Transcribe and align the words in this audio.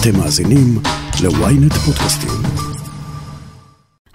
אתם 0.00 0.18
מאזינים 0.18 0.78
ל-ynet 1.22 1.74
פודקאסטים. 1.86 2.30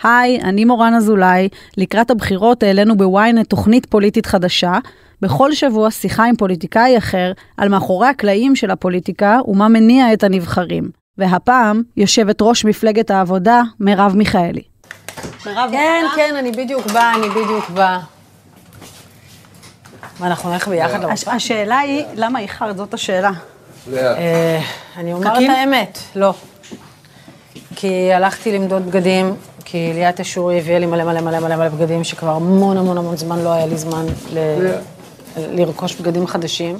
היי, 0.03 0.39
אני 0.41 0.65
מורן 0.65 0.93
אזולאי. 0.93 1.49
לקראת 1.77 2.11
הבחירות 2.11 2.63
העלינו 2.63 2.97
בוויינט 2.97 3.49
תוכנית 3.49 3.85
פוליטית 3.85 4.25
חדשה. 4.25 4.73
בכל 5.21 5.53
שבוע 5.53 5.91
שיחה 5.91 6.25
עם 6.25 6.35
פוליטיקאי 6.35 6.97
אחר 6.97 7.31
על 7.57 7.69
מאחורי 7.69 8.07
הקלעים 8.07 8.55
של 8.55 8.71
הפוליטיקה 8.71 9.37
ומה 9.47 9.67
מניע 9.67 10.13
את 10.13 10.23
הנבחרים. 10.23 10.89
והפעם, 11.17 11.81
יושבת 11.97 12.37
ראש 12.41 12.65
מפלגת 12.65 13.11
העבודה, 13.11 13.61
מרב 13.79 14.13
מיכאלי. 14.15 14.61
מרב, 15.45 15.69
כן, 15.71 16.05
כן, 16.15 16.35
אני 16.39 16.51
בדיוק 16.51 16.87
באה, 16.87 17.15
אני 17.15 17.29
בדיוק 17.29 17.69
באה. 17.69 17.99
מה, 20.19 20.27
אנחנו 20.27 20.49
נלך 20.51 20.67
ביחד 20.67 21.03
הש- 21.03 21.27
השאלה 21.27 21.79
היא, 21.79 22.03
למה 22.15 22.39
איחרת? 22.39 22.77
זאת 22.77 22.93
השאלה. 22.93 23.31
אה, 23.93 24.61
אני 24.97 25.13
אומר 25.13 25.27
את? 25.27 25.49
האמת, 25.49 25.97
לא. 26.15 26.33
כי 27.75 28.13
הלכתי 28.13 28.51
למדוד 28.51 28.85
בגדים, 28.85 29.35
כי 29.65 29.91
ליאת 29.93 30.19
אשורי 30.19 30.57
הביאה 30.57 30.79
לי 30.79 30.85
מלא 30.85 31.03
מלא 31.03 31.21
מלא 31.21 31.39
מלא 31.39 31.55
מלא 31.55 31.69
בגדים, 31.69 32.03
שכבר 32.03 32.31
המון 32.31 32.77
המון 32.77 32.97
המון 32.97 33.17
זמן 33.17 33.39
לא 33.43 33.53
היה 33.53 33.65
לי 33.65 33.77
זמן 33.77 34.05
לרכוש 35.37 35.95
בגדים 35.95 36.27
חדשים. 36.27 36.79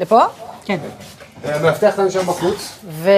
לפה? 0.00 0.20
כן. 0.64 0.78
המאבטח 1.44 1.96
כאן 1.96 2.10
שם 2.10 2.26
בחוץ. 2.26 2.78
ו... 2.88 3.10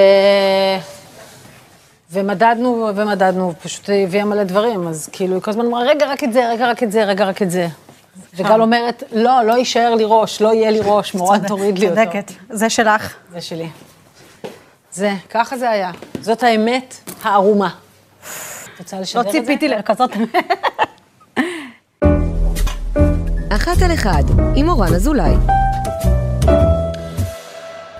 ומדדנו, 2.13 2.91
ומדדנו, 2.97 3.53
פשוט 3.63 3.91
הביאה 4.05 4.25
מלא 4.25 4.45
דברים, 4.45 4.89
אז 4.89 5.09
כאילו, 5.13 5.35
היא 5.35 5.43
כל 5.43 5.51
הזמן 5.51 5.67
אמרה, 5.67 5.83
רגע, 5.83 6.07
רק 6.07 6.25
את 6.25 6.33
זה, 6.33 6.51
רגע, 6.51 6.71
רק 6.71 6.83
את 6.83 6.93
זה, 6.93 7.05
רגע, 7.05 7.25
רק 7.25 7.43
את 7.43 7.51
זה. 7.51 7.69
וגל 8.35 8.61
אומרת, 8.61 9.03
לא, 9.13 9.43
לא 9.45 9.53
יישאר 9.53 9.95
לי 9.95 10.05
ראש, 10.07 10.41
לא 10.41 10.55
יהיה 10.55 10.71
לי 10.71 10.81
ראש, 10.85 11.15
מורן 11.15 11.49
תוריד 11.49 11.79
לי 11.79 11.89
אותו. 11.89 12.01
צודקת. 12.03 12.33
זה 12.51 12.71
שלך. 12.71 13.15
זה 13.33 13.41
שלי. 13.41 13.69
זה, 14.93 15.13
ככה 15.31 15.57
זה 15.57 15.71
היה. 15.71 15.91
זאת 16.21 16.43
האמת 16.43 16.95
הערומה. 17.23 17.69
את 17.69 18.79
רוצה 18.79 19.01
לשדר 19.01 19.23
לא 19.23 19.29
את 19.29 19.33
זה? 19.33 19.41
ציפיתי 19.41 19.69
לכזאת... 19.69 20.11
אחת 23.51 23.83
על 23.85 23.95
אחד, 23.95 24.23
עם 24.57 24.67
מורן 24.67 24.95
אזולאי. 24.95 25.35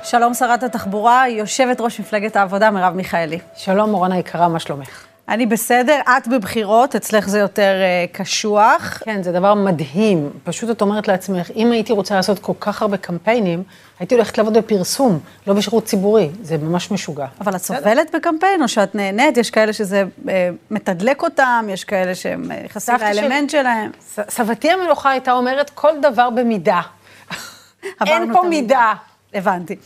שלום 0.03 0.35
שרת 0.35 0.63
התחבורה, 0.63 1.29
יושבת 1.29 1.81
ראש 1.81 2.01
מפלגת 2.01 2.37
העבודה, 2.37 2.71
מרב 2.71 2.95
מיכאלי. 2.95 3.39
שלום, 3.57 3.91
מורן 3.91 4.13
היקרה, 4.13 4.49
מה 4.49 4.59
שלומך? 4.59 5.08
אני 5.29 5.47
בסדר, 5.47 6.01
את 6.19 6.29
בבחירות, 6.29 6.97
אצלך 6.97 7.29
זה 7.29 7.39
יותר 7.39 7.73
אה, 7.83 8.05
קשוח. 8.13 8.99
כן, 9.05 9.23
זה 9.23 9.33
דבר 9.33 9.55
מדהים. 9.55 10.31
פשוט 10.45 10.71
את 10.71 10.81
אומרת 10.81 11.09
לעצמך, 11.09 11.51
אם 11.57 11.73
הייתי 11.73 11.93
רוצה 11.93 12.15
לעשות 12.15 12.39
כל 12.39 12.53
כך 12.61 12.83
הרבה 12.83 12.97
קמפיינים, 12.97 13.63
הייתי 14.01 14.15
הולכת 14.15 14.39
לעבוד 14.39 14.57
בפרסום, 14.59 15.19
לא 15.47 15.55
בשירות 15.55 15.85
ציבורי. 15.85 16.31
זה 16.43 16.59
ממש 16.59 16.91
משוגע. 16.91 17.27
אבל 17.41 17.57
את 17.57 17.63
סובלת 17.63 18.15
בקמפיין, 18.15 18.63
או 18.63 18.69
שאת 18.69 18.95
נהנית? 18.95 19.37
יש 19.37 19.51
כאלה 19.51 19.73
שזה 19.73 20.05
אה, 20.29 20.51
מתדלק 20.71 21.23
אותם, 21.23 21.67
יש 21.69 21.85
כאלה 21.85 22.15
שהם 22.15 22.53
אה, 22.53 22.63
נכנסים 22.65 22.95
לאלמנט 23.01 23.51
שלהם. 23.51 23.91
ס- 24.01 24.19
סבתי 24.29 24.71
המלוכה 24.71 25.11
הייתה 25.11 25.33
אומרת, 25.33 25.71
כל 25.71 25.93
דבר 26.03 26.31
במידה. 26.31 26.81
אין 28.07 28.33
פה. 28.33 28.43
מידה. 28.43 28.93
הבנתי. 29.35 29.77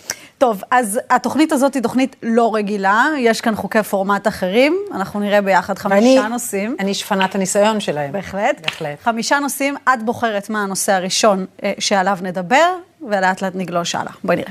טוב, 0.42 0.62
אז 0.70 1.00
התוכנית 1.10 1.52
הזאת 1.52 1.74
היא 1.74 1.82
תוכנית 1.82 2.16
לא 2.22 2.54
רגילה, 2.54 3.06
יש 3.18 3.40
כאן 3.40 3.54
חוקי 3.54 3.82
פורמט 3.82 4.28
אחרים, 4.28 4.76
אנחנו 4.94 5.20
נראה 5.20 5.40
ביחד 5.40 5.78
חמישה 5.78 6.20
ואני- 6.20 6.28
נושאים. 6.28 6.76
אני 6.80 6.94
שפנת 6.94 7.34
הניסיון 7.34 7.80
שלהם. 7.80 8.12
בהחלט. 8.12 8.60
בהחלט. 8.60 8.98
חמישה 9.02 9.38
נושאים, 9.38 9.76
את 9.94 10.02
בוחרת 10.02 10.50
מה 10.50 10.62
הנושא 10.62 10.92
הראשון 10.92 11.46
אה, 11.62 11.72
שעליו 11.78 12.18
נדבר, 12.22 12.74
ולאט 13.08 13.42
לאט 13.42 13.52
נגלוש 13.54 13.94
הלאה. 13.94 14.12
בואי 14.24 14.36
נראה. 14.36 14.50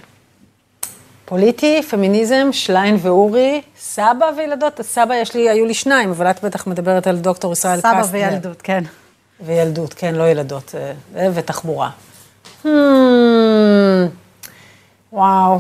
פוליטי, 1.26 1.82
פמיניזם, 1.90 2.48
שליין 2.52 2.98
ואורי, 3.02 3.62
סבא 3.80 4.26
וילדות. 4.38 4.82
סבא 4.82 5.14
יש 5.16 5.36
לי, 5.36 5.50
היו 5.50 5.66
לי 5.66 5.74
שניים, 5.74 6.10
אבל 6.10 6.30
את 6.30 6.44
בטח 6.44 6.68
מדברת 6.68 7.08
על 7.08 7.18
דוקטור 7.18 7.54
ישראל 7.54 7.78
קסטנר. 7.78 8.04
סבא 8.04 8.18
וילדות, 8.18 8.62
כן. 8.62 8.84
וילדות, 9.46 9.94
כן, 9.94 10.16
לא 10.16 10.30
ילדות, 10.30 10.76
אה, 10.78 10.92
אה, 11.22 11.30
ותחבורה. 11.34 11.90
Hmm, 12.64 12.68
וואו. 15.14 15.60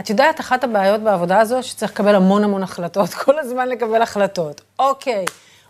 את 0.00 0.10
יודעת, 0.10 0.40
אחת 0.40 0.64
הבעיות 0.64 1.00
בעבודה 1.00 1.40
הזו, 1.40 1.62
שצריך 1.62 1.92
לקבל 1.92 2.14
המון 2.14 2.44
המון 2.44 2.62
החלטות, 2.62 3.14
כל 3.14 3.38
הזמן 3.38 3.68
לקבל 3.68 4.02
החלטות. 4.02 4.60
אוקיי, 4.78 5.24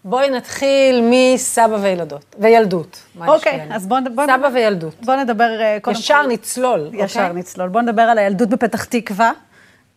בואי 0.05 0.31
נתחיל 0.31 1.05
מסבא 1.11 1.77
וילדות, 1.81 2.35
וילדות. 2.39 3.01
אוקיי? 3.27 3.67
אז 3.75 3.87
בואו 3.87 4.01
בוא, 4.15 4.25
סבא 4.27 4.49
וילדות. 4.55 4.95
בוא 5.05 5.15
נדבר 5.15 5.61
אה, 5.61 5.79
קודם 5.83 5.97
ישר 5.97 6.21
כל- 6.25 6.29
נצלול, 6.33 6.91
ישר 6.93 7.21
אוקיי? 7.21 7.33
נצלול. 7.35 7.69
בואו 7.69 7.83
נדבר 7.85 8.03
על 8.03 8.19
הילדות 8.19 8.49
בפתח 8.49 8.85
תקווה. 8.85 9.33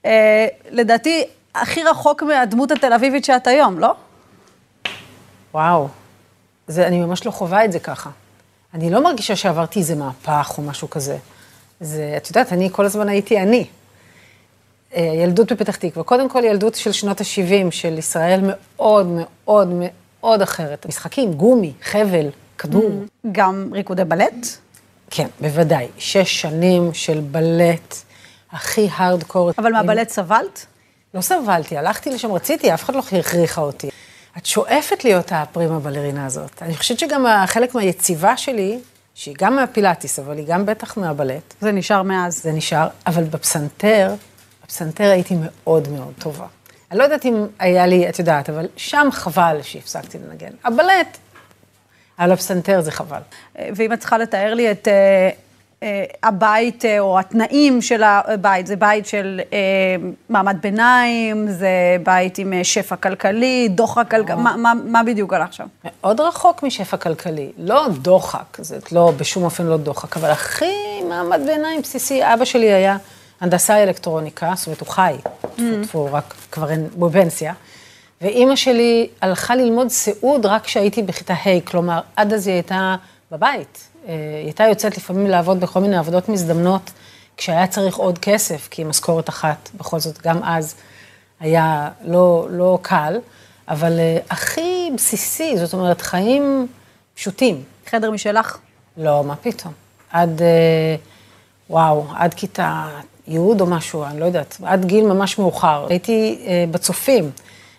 אה, 0.06 0.48
לדעתי, 0.70 1.24
הכי 1.56 1.84
רחוק 1.84 2.24
מהדמות 2.24 2.72
התל 2.72 2.94
אביבית 2.94 3.26
שאת 3.26 3.48
היום, 3.48 3.80
לא? 3.80 3.94
וואו, 5.54 5.88
זה, 6.68 6.88
אני 6.88 7.00
ממש 7.00 7.26
לא 7.26 7.32
חווה 7.32 7.66
את 7.66 7.72
זה 7.72 7.80
ככה. 7.80 8.10
אני 8.74 8.90
לא 8.90 9.04
מרגישה 9.04 9.36
שעברתי 9.36 9.80
איזה 9.80 9.96
מהפך 9.96 10.54
או 10.58 10.64
משהו 10.64 10.90
כזה. 10.90 11.18
זה, 11.80 12.14
את 12.18 12.28
יודעת, 12.28 12.54
אני 12.54 12.70
כל 12.72 12.86
הזמן 12.86 13.10
הייתי 13.10 13.40
אני. 13.42 13.66
אה, 14.96 15.02
ילדות 15.02 15.52
בפתח 15.52 15.76
תקווה. 15.76 16.04
קודם 16.04 16.30
כל, 16.30 16.44
ילדות 16.44 16.76
של 16.76 16.92
שנות 16.92 17.22
ה-70 17.22 17.72
של 17.72 17.98
ישראל 17.98 18.40
מאוד 18.44 19.08
מאוד 19.08 19.74
מאוד 20.22 20.42
אחרת. 20.42 20.86
משחקים, 20.86 21.34
גומי, 21.34 21.74
חבל, 21.84 22.30
כדור. 22.58 22.92
גם 23.32 23.70
ריקודי 23.74 24.04
בלט. 24.04 24.48
כן, 25.10 25.28
בוודאי. 25.42 25.88
שש 25.98 26.42
שנים 26.42 26.94
של 26.94 27.20
בלט 27.20 27.96
הכי 28.52 28.88
הארדקור. 28.96 29.52
אבל 29.58 29.72
מהבלט 29.72 30.10
סבלת? 30.10 30.66
לא 31.14 31.22
סבלתי, 31.22 31.78
הלכתי 31.78 32.10
לשם, 32.10 32.32
רציתי, 32.32 32.74
אף 32.74 32.84
אחד 32.84 32.96
לא 32.96 33.02
הכריחה 33.20 33.62
אותי. 33.62 33.90
את 34.38 34.46
שואפת 34.46 35.04
להיות 35.04 35.32
הפרימה 35.32 35.80
בלרינה 35.80 36.26
הזאת. 36.26 36.62
אני 36.62 36.76
חושבת 36.76 37.00
שגם 37.00 37.26
חלק 37.46 37.76
מהיציבה 37.76 38.38
שלי, 38.38 38.80
שהיא 39.16 39.36
גם 39.40 39.56
מהפילאטיס, 39.56 40.20
אבל 40.20 40.38
היא 40.38 40.46
גם 40.48 40.66
בטח 40.66 40.98
מהבלט, 40.98 41.54
זה 41.62 41.72
נשאר 41.72 42.04
מאז. 42.04 42.44
זה 42.44 42.52
נשאר, 42.52 42.88
אבל 43.08 43.24
בפסנתר, 43.24 44.14
בפסנתר 44.66 45.04
הייתי 45.04 45.36
מאוד 45.40 45.90
מאוד 45.90 46.14
טובה. 46.20 46.46
אני 46.92 47.00
לא 47.00 47.04
יודעת 47.04 47.26
אם 47.26 47.46
היה 47.60 47.86
לי, 47.86 48.10
את 48.10 48.20
יודעת, 48.20 48.50
אבל 48.50 48.68
שם 48.78 49.08
חבל 49.12 49.60
שהפסקתי 49.62 50.18
לנגן. 50.18 50.52
הבלט, 50.64 51.18
על 52.18 52.32
הפסנתר 52.32 52.82
זה 52.82 52.92
חבל. 52.92 53.22
ואם 53.76 53.94
את 53.94 54.00
צריכה 54.00 54.18
לתאר 54.18 54.54
לי 54.54 54.72
את 54.72 54.88
אה, 54.88 55.30
אה, 55.84 56.04
הבית 56.24 56.86
אה, 56.86 57.00
או 57.00 57.20
התנאים 57.20 57.82
של 57.82 58.04
הבית, 58.04 58.68
זה 58.68 58.76
בית 58.76 59.06
של 59.06 59.42
מעמד 60.30 60.58
ביניים, 60.62 61.52
זה 61.52 61.98
בית 62.04 62.38
עם 62.38 62.54
שפע 62.64 62.96
כלכלי, 62.96 63.68
דוחק 63.72 64.12
כלכלי, 64.12 64.36
מה, 64.36 64.56
מה, 64.58 64.74
מה 64.86 65.04
בדיוק 65.04 65.34
הלך 65.34 65.54
שם? 65.54 65.68
מאוד 65.84 66.22
רחוק 66.22 66.64
משפע 66.64 66.98
כלכלי, 66.98 67.52
לא 67.58 67.88
דוחק, 68.02 68.58
זה 68.58 68.80
לא, 68.92 69.14
בשום 69.18 69.44
אופן 69.44 69.66
לא 69.66 69.78
דוחק, 69.78 70.18
אבל 70.18 70.30
הכי 70.30 71.02
מעמד 71.10 71.42
ביניים 71.46 71.82
בסיסי, 71.82 72.34
אבא 72.34 72.46
שלי 72.46 72.74
היה 72.74 72.98
הנדסאי 73.44 73.84
אלקטרוניקה, 73.84 74.54
זאת 74.56 74.68
אומרת, 74.68 74.80
הוא 74.80 74.88
חי, 74.88 75.16
טפו 75.42 75.84
טפו, 75.84 76.10
רק 76.12 76.34
כבר 76.52 76.72
אין, 76.72 76.88
הוא 76.96 77.10
בפנסיה, 77.10 77.54
ואימא 78.22 78.56
שלי 78.56 79.10
הלכה 79.22 79.56
ללמוד 79.56 79.88
סיעוד 79.88 80.46
רק 80.46 80.64
כשהייתי 80.64 81.04
בכיתה 81.04 81.34
ה', 81.34 81.62
כלומר, 81.64 82.02
עד 82.16 82.34
אז 82.34 82.48
היא 82.48 82.54
הייתה 82.54 82.96
בבית. 83.32 83.88
אה, 84.08 84.14
היא 84.38 84.46
הייתה 84.46 84.64
יוצאת 84.64 84.98
לפעמים 84.98 85.28
לעבוד 85.28 85.60
בכל 85.60 85.80
מיני 85.80 85.98
עבודות 85.98 86.30
מזדמנות, 86.30 86.92
כשהיה 87.38 87.68
צריך 87.68 87.96
עוד 87.96 88.18
כסף, 88.18 88.68
כי 88.72 88.84
משכורת 88.84 89.30
אחת, 89.30 89.70
בכל 89.78 90.00
זאת, 90.00 90.22
גם 90.22 90.44
אז 90.44 90.76
היה 91.40 91.90
לא, 92.06 92.48
לא 92.50 92.80
קל, 92.82 93.18
אבל 93.68 94.00
אה, 94.00 94.18
הכי 94.30 94.90
בסיסי, 94.96 95.58
זאת 95.58 95.74
אומרת, 95.74 96.02
חיים 96.02 96.68
פשוטים. 97.16 97.64
חדר 97.90 98.12
משלך? 98.12 98.58
לא, 98.98 99.24
מה 99.24 99.36
פתאום. 99.36 99.74
עד, 100.12 100.42
אה, 100.42 100.96
וואו, 101.70 102.06
עד 102.16 102.34
כיתה 102.34 102.88
י' 103.28 103.38
או 103.38 103.66
משהו, 103.66 104.04
אני 104.04 104.20
לא 104.20 104.26
יודעת, 104.26 104.58
עד 104.64 104.86
גיל 104.86 105.06
ממש 105.06 105.40
מאוחר. 105.40 105.86
הייתי 105.90 106.40
אה, 106.48 106.66
בצופים. 106.72 107.32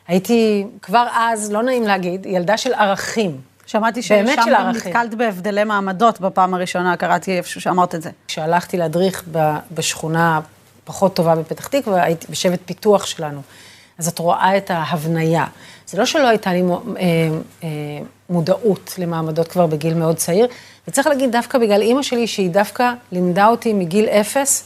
הייתי 0.08 0.66
כבר 0.82 1.06
אז, 1.14 1.52
לא 1.52 1.62
נעים 1.62 1.82
להגיד, 1.82 2.26
ילדה 2.26 2.56
של 2.56 2.74
ערכים. 2.74 3.40
שמעתי 3.66 4.02
ששם 4.02 4.24
גם. 4.52 4.70
נתקלת 4.70 5.14
בהבדלי 5.14 5.64
מעמדות 5.64 6.20
בפעם 6.20 6.54
הראשונה, 6.54 6.96
קראתי 6.96 7.36
איפשהו 7.36 7.60
שאמרת 7.60 7.94
את 7.94 8.02
זה. 8.02 8.10
כשהלכתי 8.28 8.76
להדריך 8.76 9.24
ב- 9.32 9.56
בשכונה 9.74 10.40
פחות 10.84 11.16
טובה 11.16 11.34
בפתח 11.34 11.66
תקווה, 11.66 12.02
הייתי 12.02 12.26
בשבט 12.30 12.60
פיתוח 12.64 13.06
שלנו. 13.06 13.40
אז 13.98 14.08
את 14.08 14.18
רואה 14.18 14.56
את 14.56 14.70
ההבניה. 14.70 15.44
זה 15.86 15.98
לא 15.98 16.06
שלא 16.06 16.28
הייתה 16.28 16.52
לי 16.52 16.62
אה, 16.62 17.02
אה, 17.62 17.68
מודעות 18.30 18.94
למעמדות 18.98 19.48
כבר 19.48 19.66
בגיל 19.66 19.94
מאוד 19.94 20.16
צעיר, 20.16 20.46
וצריך 20.88 21.06
להגיד 21.06 21.32
דווקא 21.32 21.58
בגלל 21.58 21.82
אימא 21.82 22.02
שלי, 22.02 22.26
שהיא 22.26 22.50
דווקא 22.50 22.92
לימדה 23.12 23.46
אותי 23.46 23.72
מגיל 23.72 24.08
אפס 24.08 24.64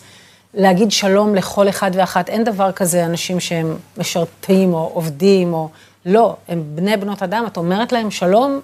להגיד 0.58 0.90
שלום 0.90 1.34
לכל 1.34 1.68
אחד 1.68 1.90
ואחת. 1.94 2.28
אין 2.28 2.44
דבר 2.44 2.72
כזה 2.72 3.04
אנשים 3.04 3.40
שהם 3.40 3.76
משרתים 3.98 4.74
או 4.74 4.90
עובדים 4.94 5.54
או... 5.54 5.68
לא, 6.06 6.36
הם 6.48 6.62
בני 6.74 6.96
בנות 6.96 7.22
אדם, 7.22 7.44
את 7.46 7.56
אומרת 7.56 7.92
להם 7.92 8.10
שלום 8.10 8.60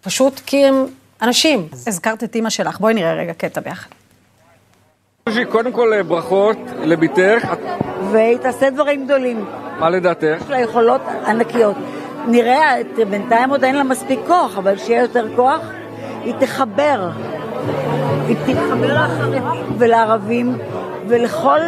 פשוט 0.00 0.40
כי 0.46 0.64
הם 0.66 0.86
אנשים. 1.22 1.68
הזכרת 1.72 2.24
את 2.24 2.34
אימא 2.34 2.50
שלך, 2.50 2.80
בואי 2.80 2.94
נראה 2.94 3.14
רגע 3.14 3.32
קטע 3.32 3.60
ביחד. 3.60 3.88
קודם 5.48 5.72
כל 5.72 5.92
אה, 5.92 6.02
ברכות 6.02 6.58
לביתך. 6.84 7.52
והיא 8.12 8.36
תעשה 8.36 8.70
דברים 8.70 9.04
גדולים. 9.04 9.44
מה 9.78 9.90
לדעתך? 9.90 10.42
יש 10.42 10.50
לה 10.50 10.60
יכולות 10.60 11.00
ענקיות. 11.26 11.76
נראה, 12.26 12.74
בינתיים 13.10 13.50
עוד 13.50 13.64
אין 13.64 13.76
לה 13.76 13.82
מספיק 13.82 14.20
כוח, 14.26 14.58
אבל 14.58 14.78
שיהיה 14.78 15.02
יותר 15.02 15.26
כוח, 15.36 15.60
היא 16.24 16.34
תחבר. 16.40 17.10
היא 18.28 18.36
תתחבר 18.36 18.94
לחרדים 18.94 19.42
ולערבים 19.78 20.58
ולכל 21.08 21.60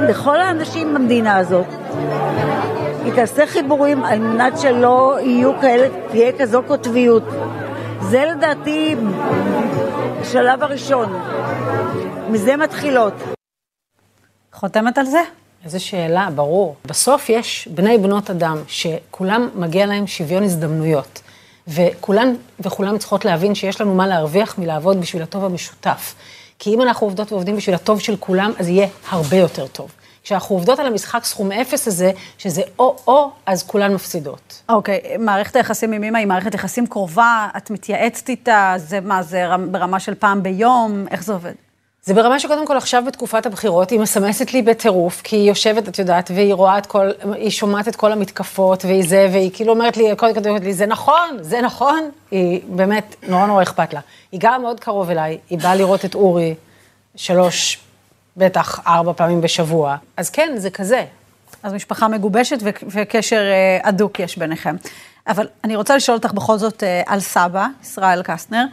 לכל 0.00 0.40
האנשים 0.40 0.94
במדינה 0.94 1.36
הזאת. 1.36 1.66
היא 3.04 3.12
תעשה 3.14 3.46
חיבורים 3.46 4.04
על 4.04 4.18
מנת 4.18 4.58
שלא 4.58 5.16
יהיו 5.20 5.60
כאלה, 5.60 5.88
תהיה 6.10 6.32
כזו 6.38 6.62
קוטביות. 6.66 7.22
זה 8.00 8.24
לדעתי 8.24 8.96
השלב 10.20 10.62
הראשון. 10.62 11.20
מזה 12.30 12.56
מתחילות. 12.56 13.14
חותמת 14.52 14.98
על 14.98 15.06
זה? 15.06 15.20
איזו 15.64 15.84
שאלה, 15.84 16.28
ברור. 16.34 16.76
בסוף 16.84 17.28
יש 17.28 17.68
בני 17.74 17.98
בנות 17.98 18.30
אדם 18.30 18.58
שכולם 18.68 19.48
מגיע 19.54 19.86
להם 19.86 20.06
שוויון 20.06 20.42
הזדמנויות. 20.42 21.22
וכולן 21.68 22.34
וכולם 22.60 22.98
צריכות 22.98 23.24
להבין 23.24 23.54
שיש 23.54 23.80
לנו 23.80 23.94
מה 23.94 24.06
להרוויח 24.06 24.58
מלעבוד 24.58 25.00
בשביל 25.00 25.22
הטוב 25.22 25.44
המשותף. 25.44 26.14
כי 26.60 26.74
אם 26.74 26.82
אנחנו 26.82 27.06
עובדות 27.06 27.32
ועובדים 27.32 27.56
בשביל 27.56 27.74
הטוב 27.74 28.00
של 28.00 28.16
כולם, 28.16 28.52
אז 28.58 28.68
יהיה 28.68 28.88
הרבה 29.08 29.36
יותר 29.36 29.66
טוב. 29.66 29.90
כשאנחנו 30.22 30.56
עובדות 30.56 30.78
על 30.78 30.86
המשחק 30.86 31.24
סכום 31.24 31.52
אפס 31.52 31.88
הזה, 31.88 32.12
שזה 32.38 32.62
או-או, 32.78 33.30
אז 33.46 33.62
כולן 33.62 33.94
מפסידות. 33.94 34.62
אוקיי, 34.68 35.00
okay, 35.04 35.18
מערכת 35.18 35.56
היחסים 35.56 35.92
עם 35.92 36.04
אמא 36.04 36.18
היא 36.18 36.26
מערכת 36.26 36.54
יחסים 36.54 36.86
קרובה, 36.86 37.48
את 37.56 37.70
מתייעצת 37.70 38.28
איתה, 38.28 38.74
זה 38.76 39.00
מה, 39.00 39.22
זה 39.22 39.44
ברמה 39.70 40.00
של 40.00 40.14
פעם 40.14 40.42
ביום, 40.42 41.04
איך 41.10 41.22
זה 41.22 41.32
עובד? 41.32 41.52
זה 42.10 42.14
ברמה 42.14 42.40
שקודם 42.40 42.66
כל 42.66 42.76
עכשיו 42.76 43.02
בתקופת 43.06 43.46
הבחירות, 43.46 43.90
היא 43.90 44.00
מסמסת 44.00 44.52
לי 44.52 44.62
בטירוף, 44.62 45.20
כי 45.24 45.36
היא 45.36 45.48
יושבת, 45.48 45.88
את 45.88 45.98
יודעת, 45.98 46.30
והיא 46.34 46.54
רואה 46.54 46.78
את 46.78 46.86
כל, 46.86 47.10
היא 47.34 47.50
שומעת 47.50 47.88
את 47.88 47.96
כל 47.96 48.12
המתקפות, 48.12 48.84
והיא 48.84 49.08
זה, 49.08 49.28
והיא 49.32 49.50
כאילו 49.54 49.72
אומרת 49.72 49.96
לי, 49.96 50.16
קודם 50.16 50.34
כל 50.34 50.48
אומרת 50.48 50.62
לי, 50.62 50.74
זה 50.74 50.86
נכון, 50.86 51.38
זה 51.40 51.60
נכון, 51.60 52.10
היא 52.30 52.60
באמת, 52.68 53.14
נורא 53.28 53.46
נורא 53.46 53.62
אכפת 53.62 53.94
לה. 53.94 54.00
היא 54.32 54.40
גרה 54.40 54.58
מאוד 54.58 54.80
קרוב 54.80 55.10
אליי, 55.10 55.38
היא 55.50 55.58
באה 55.58 55.74
לראות 55.74 56.04
את 56.04 56.14
אורי 56.14 56.54
שלוש, 57.16 57.78
בטח 58.36 58.80
ארבע 58.86 59.12
פעמים 59.12 59.40
בשבוע, 59.40 59.96
אז 60.16 60.30
כן, 60.30 60.52
זה 60.56 60.70
כזה. 60.70 61.04
אז 61.62 61.72
משפחה 61.72 62.08
מגובשת 62.08 62.58
וקשר 62.86 63.40
אה, 63.40 63.88
הדוק 63.88 64.20
יש 64.20 64.38
ביניכם. 64.38 64.76
אבל 65.26 65.48
אני 65.64 65.76
רוצה 65.76 65.96
לשאול 65.96 66.16
אותך 66.16 66.32
בכל 66.32 66.58
זאת 66.58 66.82
אה, 66.82 67.02
על 67.06 67.20
סבא, 67.20 67.66
ישראל 67.82 68.22
קסטנר. 68.22 68.64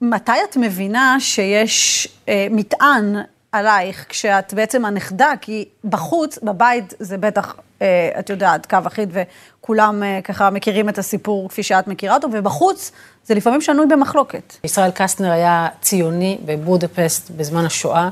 מתי 0.00 0.32
את 0.50 0.56
מבינה 0.56 1.16
שיש 1.20 2.08
אה, 2.28 2.46
מטען 2.50 3.16
עלייך 3.52 4.06
כשאת 4.08 4.54
בעצם 4.54 4.84
הנכדה? 4.84 5.32
כי 5.40 5.64
בחוץ, 5.84 6.38
בבית, 6.42 6.94
זה 6.98 7.18
בטח, 7.18 7.54
אה, 7.82 8.10
את 8.18 8.30
יודעת, 8.30 8.66
קו 8.66 8.78
אחיד 8.86 9.10
וכולם 9.12 10.02
אה, 10.02 10.20
ככה 10.24 10.50
מכירים 10.50 10.88
את 10.88 10.98
הסיפור 10.98 11.48
כפי 11.48 11.62
שאת 11.62 11.86
מכירה 11.88 12.14
אותו, 12.14 12.28
ובחוץ 12.32 12.92
זה 13.24 13.34
לפעמים 13.34 13.60
שנוי 13.60 13.86
במחלוקת. 13.86 14.56
ישראל 14.64 14.90
קסטנר 14.90 15.30
היה 15.30 15.68
ציוני 15.80 16.38
בבודפסט 16.44 17.30
בזמן 17.30 17.64
השואה. 17.64 18.08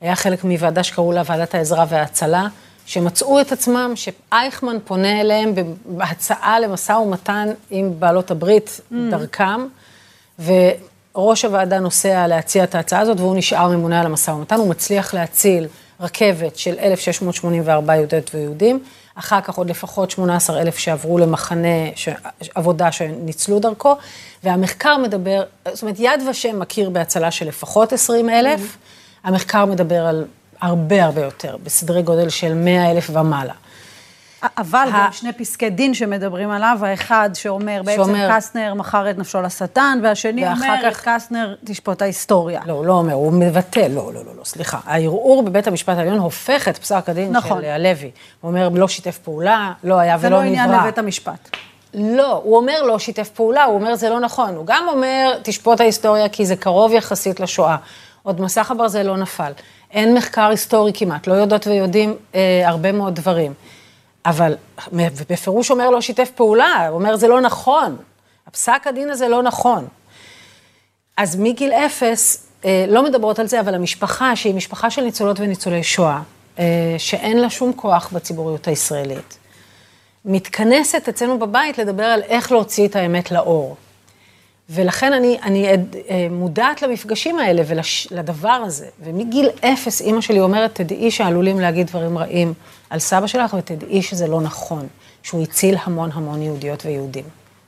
היה 0.00 0.16
חלק 0.16 0.44
מוועדה 0.44 0.82
שקראו 0.82 1.12
לה 1.12 1.22
ועדת 1.26 1.54
העזרה 1.54 1.84
וההצלה, 1.88 2.46
שמצאו 2.86 3.40
את 3.40 3.52
עצמם, 3.52 3.92
שאייכמן 3.94 4.76
פונה 4.84 5.20
אליהם 5.20 5.52
בהצעה 5.86 6.60
למשא 6.60 6.92
ומתן 6.92 7.48
עם 7.70 7.92
בעלות 7.98 8.30
הברית 8.30 8.80
mm. 8.80 8.94
דרכם, 9.10 9.66
ו... 10.38 10.52
ראש 11.20 11.44
הוועדה 11.44 11.78
נוסע 11.80 12.26
להציע 12.26 12.64
את 12.64 12.74
ההצעה 12.74 13.00
הזאת, 13.00 13.20
והוא 13.20 13.36
נשאר 13.36 13.68
ממונה 13.68 14.00
על 14.00 14.06
המשא 14.06 14.30
ומתן, 14.30 14.56
הוא 14.56 14.68
מצליח 14.68 15.14
להציל 15.14 15.66
רכבת 16.00 16.56
של 16.56 16.74
1,684 16.78 17.96
יהודיות 17.96 18.34
ויהודים, 18.34 18.84
אחר 19.14 19.40
כך 19.40 19.58
עוד 19.58 19.70
לפחות 19.70 20.10
18,000 20.10 20.78
שעברו 20.78 21.18
למחנה 21.18 21.68
ש... 21.94 22.08
עבודה 22.54 22.92
שניצלו 22.92 23.58
דרכו, 23.58 23.96
והמחקר 24.44 24.96
מדבר, 24.96 25.42
זאת 25.72 25.82
אומרת, 25.82 25.96
יד 25.98 26.22
ושם 26.30 26.58
מכיר 26.58 26.90
בהצלה 26.90 27.30
של 27.30 27.48
לפחות 27.48 27.92
20,000, 27.92 28.60
mm-hmm. 28.60 29.28
המחקר 29.28 29.64
מדבר 29.64 30.06
על 30.06 30.24
הרבה 30.60 31.04
הרבה 31.04 31.20
יותר, 31.20 31.56
בסדרי 31.62 32.02
גודל 32.02 32.28
של 32.28 32.54
100,000 32.54 33.16
ומעלה. 33.16 33.54
אבל 34.42 34.88
גם 34.92 35.12
שני 35.12 35.32
פסקי 35.32 35.70
דין 35.70 35.94
שמדברים 35.94 36.50
עליו, 36.50 36.78
האחד 36.82 37.30
שאומר, 37.34 37.82
בעצם 37.84 38.04
שאומר... 38.04 38.28
קסטנר 38.36 38.74
מכר 38.74 39.10
את 39.10 39.18
נפשו 39.18 39.42
לשטן, 39.42 39.98
והשני 40.02 40.48
אומר, 40.48 40.76
כך... 40.90 41.08
קסטנר 41.08 41.54
תשפוט 41.64 42.02
ההיסטוריה. 42.02 42.60
לא, 42.66 42.72
הוא 42.72 42.86
לא 42.86 42.92
אומר, 42.92 43.14
הוא 43.14 43.32
מבטל, 43.32 43.88
לא, 43.88 44.12
לא, 44.14 44.24
לא, 44.24 44.36
לא, 44.38 44.44
סליחה. 44.44 44.78
הערעור 44.84 45.42
בבית 45.42 45.66
המשפט 45.66 45.96
העליון 45.98 46.18
הופך 46.18 46.68
את 46.68 46.78
פסק 46.78 47.08
הדין 47.08 47.32
נכון. 47.32 47.62
של 47.62 47.68
הלוי. 47.68 48.10
הוא 48.40 48.50
אומר, 48.50 48.68
לא 48.68 48.88
שיתף 48.88 49.18
פעולה, 49.18 49.72
לא 49.84 49.94
היה 49.94 50.16
ולא 50.20 50.28
נברא. 50.28 50.48
זה 50.48 50.56
לא 50.56 50.60
עניין 50.60 50.80
לבית 50.80 50.98
המשפט. 50.98 51.56
לא, 51.94 52.40
הוא 52.44 52.56
אומר 52.56 52.82
לא 52.82 52.98
שיתף 52.98 53.28
פעולה, 53.28 53.64
הוא 53.64 53.74
אומר 53.74 53.94
זה 53.94 54.08
לא 54.08 54.20
נכון. 54.20 54.54
הוא 54.54 54.66
גם 54.66 54.84
אומר, 54.88 55.38
תשפוט 55.42 55.80
ההיסטוריה 55.80 56.28
כי 56.28 56.46
זה 56.46 56.56
קרוב 56.56 56.92
יחסית 56.92 57.40
לשואה. 57.40 57.76
עוד 58.22 58.40
מסך 58.40 58.70
הברזל 58.70 59.02
לא 59.02 59.16
נפל. 59.16 59.52
אין 59.90 60.14
מחקר 60.14 60.48
היסטורי 60.48 60.92
כמעט, 60.94 61.26
לא 61.26 61.34
יודעות 61.34 61.66
ויודעים 61.66 62.16
אה, 62.34 62.62
הרבה 62.64 62.92
מאוד 62.92 63.14
דברים. 63.14 63.52
אבל 64.26 64.56
בפירוש 65.28 65.70
אומר 65.70 65.90
לא 65.90 66.00
שיתף 66.00 66.30
פעולה, 66.34 66.88
הוא 66.88 66.98
אומר 66.98 67.16
זה 67.16 67.28
לא 67.28 67.40
נכון, 67.40 67.96
הפסק 68.46 68.82
הדין 68.86 69.10
הזה 69.10 69.28
לא 69.28 69.42
נכון. 69.42 69.86
אז 71.16 71.36
מגיל 71.36 71.72
אפס, 71.72 72.46
אה, 72.64 72.84
לא 72.88 73.04
מדברות 73.04 73.38
על 73.38 73.46
זה, 73.46 73.60
אבל 73.60 73.74
המשפחה, 73.74 74.36
שהיא 74.36 74.54
משפחה 74.54 74.90
של 74.90 75.02
ניצולות 75.02 75.40
וניצולי 75.40 75.82
שואה, 75.82 76.20
אה, 76.58 76.64
שאין 76.98 77.38
לה 77.40 77.50
שום 77.50 77.72
כוח 77.72 78.10
בציבוריות 78.12 78.68
הישראלית, 78.68 79.38
מתכנסת 80.24 81.08
אצלנו 81.08 81.38
בבית 81.38 81.78
לדבר 81.78 82.04
על 82.04 82.22
איך 82.22 82.52
להוציא 82.52 82.88
את 82.88 82.96
האמת 82.96 83.30
לאור. 83.30 83.76
ולכן 84.70 85.12
אני, 85.12 85.38
אני 85.42 85.68
עד, 85.68 85.96
אה, 86.10 86.26
מודעת 86.30 86.82
למפגשים 86.82 87.38
האלה 87.38 87.62
ולדבר 87.66 88.48
הזה. 88.48 88.86
ומגיל 89.00 89.50
אפס 89.60 90.00
אימא 90.00 90.20
שלי 90.20 90.40
אומרת, 90.40 90.74
תדעי 90.74 91.10
שעלולים 91.10 91.60
להגיד 91.60 91.86
דברים 91.86 92.18
רעים 92.18 92.54
על 92.90 92.98
סבא 92.98 93.26
שלך, 93.26 93.54
ותדעי 93.58 94.02
שזה 94.02 94.26
לא 94.26 94.40
נכון, 94.40 94.86
שהוא 95.22 95.42
הציל 95.42 95.76
המון 95.82 96.10
המון 96.12 96.42
יהודיות 96.42 96.86
ויהודים. 96.86 97.24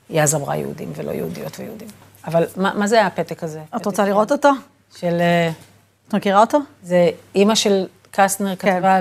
היא 0.09 0.23
אז 0.23 0.35
אמרה 0.35 0.57
יהודים 0.57 0.93
ולא 0.97 1.11
יהודיות 1.11 1.61
ויהודים. 1.61 1.89
אבל 2.27 2.47
מה, 2.57 2.75
מה 2.75 2.87
זה 2.87 3.07
הפתק 3.07 3.45
הזה? 3.45 3.61
את 3.77 3.87
רוצה 3.87 4.05
לראות 4.05 4.33
אותו? 4.33 4.51
של... 4.97 5.21
אה, 5.21 5.51
את 6.09 6.15
מכירה 6.15 6.41
אותו? 6.41 6.59
זה 6.83 7.11
אימא 7.35 7.55
של 7.55 7.87
קסטנר 8.11 8.57
כן. 8.57 8.77
כתבה 8.77 8.99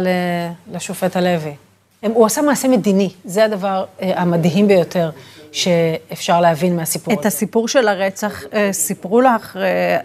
לשופט 0.72 1.16
הלוי. 1.16 1.56
הוא 2.02 2.26
עשה 2.26 2.42
מעשה 2.42 2.68
מדיני, 2.68 3.10
זה 3.26 3.46
הדבר 3.46 3.86
אה, 4.02 4.22
המדהים 4.22 4.68
ביותר. 4.68 5.12
שאפשר 5.52 6.42
להבין 6.42 6.76
מהסיפור 6.76 7.14
הזה. 7.14 7.22
את 7.22 7.26
הסיפור 7.26 7.68
של 7.68 7.88
הרצח 7.88 8.44
אה, 8.54 8.74
סיפרו 8.74 9.22
לך? 9.22 9.58
אה, 9.58 10.00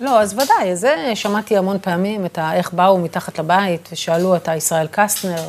לא, 0.00 0.20
אז 0.20 0.34
ודאי, 0.34 0.76
זה 0.76 1.12
שמעתי 1.14 1.56
המון 1.56 1.78
פעמים, 1.82 2.26
את 2.26 2.38
ה, 2.38 2.54
איך 2.54 2.72
באו 2.72 2.98
מתחת 2.98 3.38
לבית 3.38 3.88
ושאלו 3.92 4.36
את 4.36 4.48
ישראל 4.56 4.88
קסטנר, 4.90 5.48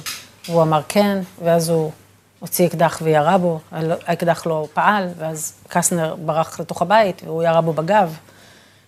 והוא 0.49 0.61
אמר 0.61 0.81
כן, 0.87 1.17
ואז 1.43 1.69
הוא 1.69 1.91
הוציא 2.39 2.67
אקדח 2.67 2.99
וירה 3.03 3.37
בו, 3.37 3.59
האקדח 4.05 4.45
לא 4.45 4.67
פעל, 4.73 5.07
ואז 5.17 5.53
קסטנר 5.67 6.15
ברח 6.15 6.59
לתוך 6.59 6.81
הבית 6.81 7.21
והוא 7.25 7.43
ירה 7.43 7.61
בו 7.61 7.73
בגב. 7.73 8.17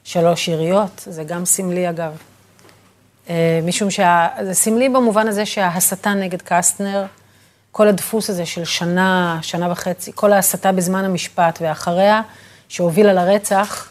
שלוש 0.04 0.48
יריות, 0.48 1.04
זה 1.06 1.24
גם 1.24 1.46
סמלי 1.46 1.90
אגב. 1.90 2.18
אה, 3.30 3.60
משום 3.64 3.90
שזה 3.92 4.54
סמלי 4.54 4.90
במובן 4.90 5.28
הזה 5.28 5.46
שההסתה 5.46 6.14
נגד 6.14 6.42
קסטנר 6.42 7.06
כל 7.72 7.88
הדפוס 7.88 8.30
הזה 8.30 8.46
של 8.46 8.66
שנה, 8.66 9.40
שנה 9.42 9.72
וחצי, 9.72 10.12
כל 10.16 10.34
ההסתה 10.34 10.72
בזמן 10.72 11.06
המשפט 11.06 11.60
ואחריה, 11.62 12.22
שהובילה 12.70 13.14
לרצח, 13.14 13.90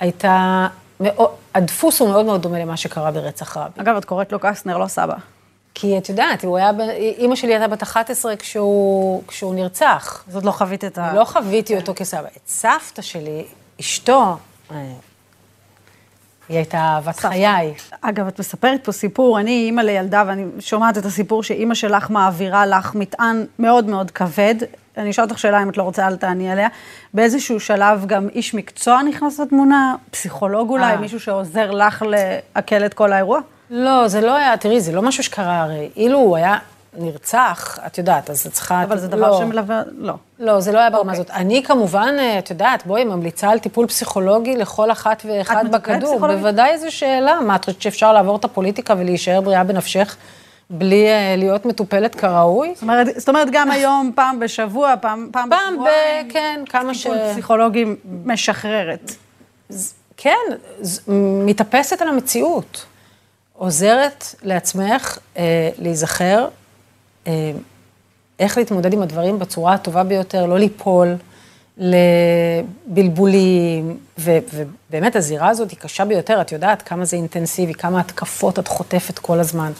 הייתה, 0.00 0.66
הדפוס 1.54 2.00
הוא 2.00 2.08
מאוד 2.08 2.26
מאוד 2.26 2.42
דומה 2.42 2.58
למה 2.58 2.76
שקרה 2.76 3.10
ברצח 3.10 3.56
רבין. 3.56 3.72
אגב, 3.86 3.96
את 3.96 4.04
קוראת 4.04 4.32
לו 4.32 4.38
קסטנר, 4.40 4.78
לא 4.78 4.86
סבא. 4.86 5.14
כי 5.74 5.98
את 5.98 6.08
יודעת, 6.08 6.44
הוא 6.44 6.56
היה, 6.56 6.70
אימא 7.18 7.36
שלי 7.36 7.54
הייתה 7.54 7.68
בת 7.68 7.82
11 7.82 8.36
כשהוא, 8.36 9.22
כשהוא 9.28 9.54
נרצח. 9.54 10.24
אז 10.28 10.34
עוד 10.34 10.44
לא 10.44 10.50
חווית 10.50 10.84
את 10.84 10.98
ה... 10.98 11.14
לא 11.14 11.24
חוויתי 11.24 11.76
אותו 11.76 11.92
כסבא. 11.96 12.28
את 12.36 12.48
סבתא 12.48 13.02
שלי, 13.02 13.44
אשתו, 13.80 14.36
אה, 14.70 14.76
היא 16.48 16.56
הייתה 16.56 16.78
אהבת 16.78 17.18
חיי. 17.18 17.74
אגב, 18.00 18.26
את 18.26 18.40
מספרת 18.40 18.84
פה 18.84 18.92
סיפור, 18.92 19.40
אני 19.40 19.50
אימא 19.50 19.80
לילדה, 19.80 20.24
ואני 20.26 20.44
שומעת 20.60 20.98
את 20.98 21.04
הסיפור 21.04 21.42
שאימא 21.42 21.74
שלך 21.74 22.10
מעבירה 22.10 22.66
לך 22.66 22.94
מטען 22.94 23.44
מאוד 23.58 23.86
מאוד 23.86 24.10
כבד. 24.10 24.54
אני 24.96 25.10
אשאל 25.10 25.24
אותך 25.24 25.38
שאלה 25.38 25.62
אם 25.62 25.68
את 25.68 25.76
לא 25.76 25.82
רוצה, 25.82 26.06
אל 26.06 26.16
תעני 26.16 26.52
עליה. 26.52 26.68
באיזשהו 27.14 27.60
שלב 27.60 28.04
גם 28.06 28.28
איש 28.28 28.54
מקצוע 28.54 29.02
נכנס 29.02 29.40
לתמונה? 29.40 29.94
פסיכולוג 30.10 30.70
אולי? 30.70 30.92
אה. 30.92 30.96
מישהו 30.96 31.20
שעוזר 31.20 31.70
לך 31.70 32.04
לעכל 32.08 32.86
את 32.86 32.94
כל 32.94 33.12
האירוע? 33.12 33.40
לא, 33.70 34.08
זה 34.08 34.20
לא 34.20 34.36
היה, 34.36 34.56
תראי, 34.56 34.80
זה 34.80 34.92
לא 34.92 35.02
משהו 35.02 35.22
שקרה 35.22 35.62
הרי. 35.62 35.90
אילו 35.96 36.18
הוא 36.18 36.36
היה 36.36 36.58
נרצח, 36.98 37.78
את 37.86 37.98
יודעת, 37.98 38.30
אז 38.30 38.46
את 38.46 38.52
צריכה... 38.52 38.82
אבל 38.82 38.98
זה 38.98 39.08
דבר 39.08 39.30
לא. 39.30 39.38
שמלווה, 39.38 39.82
לא. 39.96 40.14
לא, 40.38 40.60
זה 40.60 40.72
לא 40.72 40.78
היה 40.78 40.90
ברמה 40.90 41.00
אוקיי. 41.00 41.14
הזאת. 41.14 41.30
אני 41.30 41.62
כמובן, 41.62 42.14
את 42.38 42.50
יודעת, 42.50 42.86
בואי, 42.86 43.04
ממליצה 43.04 43.50
על 43.50 43.58
טיפול 43.58 43.86
פסיכולוגי 43.86 44.56
לכל 44.56 44.92
אחת 44.92 45.22
ואחד 45.26 45.64
מטפלת 45.64 45.70
בכדור. 45.70 46.10
פסיכולוגית? 46.10 46.40
בוודאי 46.40 46.78
זו 46.78 46.90
שאלה. 46.90 47.40
מה, 47.40 47.56
את 47.56 47.64
חושבת 47.64 47.82
שאפשר 47.82 48.12
לעבור 48.12 48.36
את 48.36 48.44
הפוליטיקה 48.44 48.94
ולהישאר 48.98 49.40
בריאה 49.40 49.64
בנפשך 49.64 50.16
בלי 50.70 51.06
אה, 51.08 51.34
להיות 51.36 51.66
מטופלת 51.66 52.14
כראוי? 52.14 52.72
זאת 52.74 52.82
אומרת, 52.82 53.06
זאת 53.16 53.28
אומרת, 53.28 53.48
גם 53.52 53.70
היום, 53.70 54.12
פעם 54.14 54.40
בשבוע, 54.40 54.94
פעם, 55.00 55.28
פעם 55.32 55.50
פעם 55.50 55.74
ב... 55.74 55.76
בשבועיים, 55.76 56.30
כן, 56.30 56.60
כמה 56.68 56.94
ש... 56.94 57.02
טיפול 57.02 57.18
פסיכולוגי 57.32 57.84
משחררת. 58.24 59.12
כן, 60.16 60.38
ז- 60.80 61.00
מתאפסת 61.46 62.02
על 62.02 62.08
המציאות. 62.08 62.84
עוזרת 63.52 64.24
לעצמך 64.42 65.18
אה, 65.36 65.70
להיזכר 65.78 66.48
אה, 67.26 67.52
איך 68.38 68.58
להתמודד 68.58 68.92
עם 68.92 69.02
הדברים 69.02 69.38
בצורה 69.38 69.74
הטובה 69.74 70.04
ביותר, 70.04 70.46
לא 70.46 70.58
ליפול 70.58 71.14
לבלבולים, 72.88 73.98
ו, 74.18 74.38
ובאמת 74.54 75.16
הזירה 75.16 75.48
הזאת 75.48 75.70
היא 75.70 75.78
קשה 75.78 76.04
ביותר, 76.04 76.40
את 76.40 76.52
יודעת 76.52 76.82
כמה 76.82 77.04
זה 77.04 77.16
אינטנסיבי, 77.16 77.74
כמה 77.74 78.00
התקפות 78.00 78.58
את 78.58 78.68
חוטפת 78.68 79.18
כל 79.18 79.40
הזמן. 79.40 79.72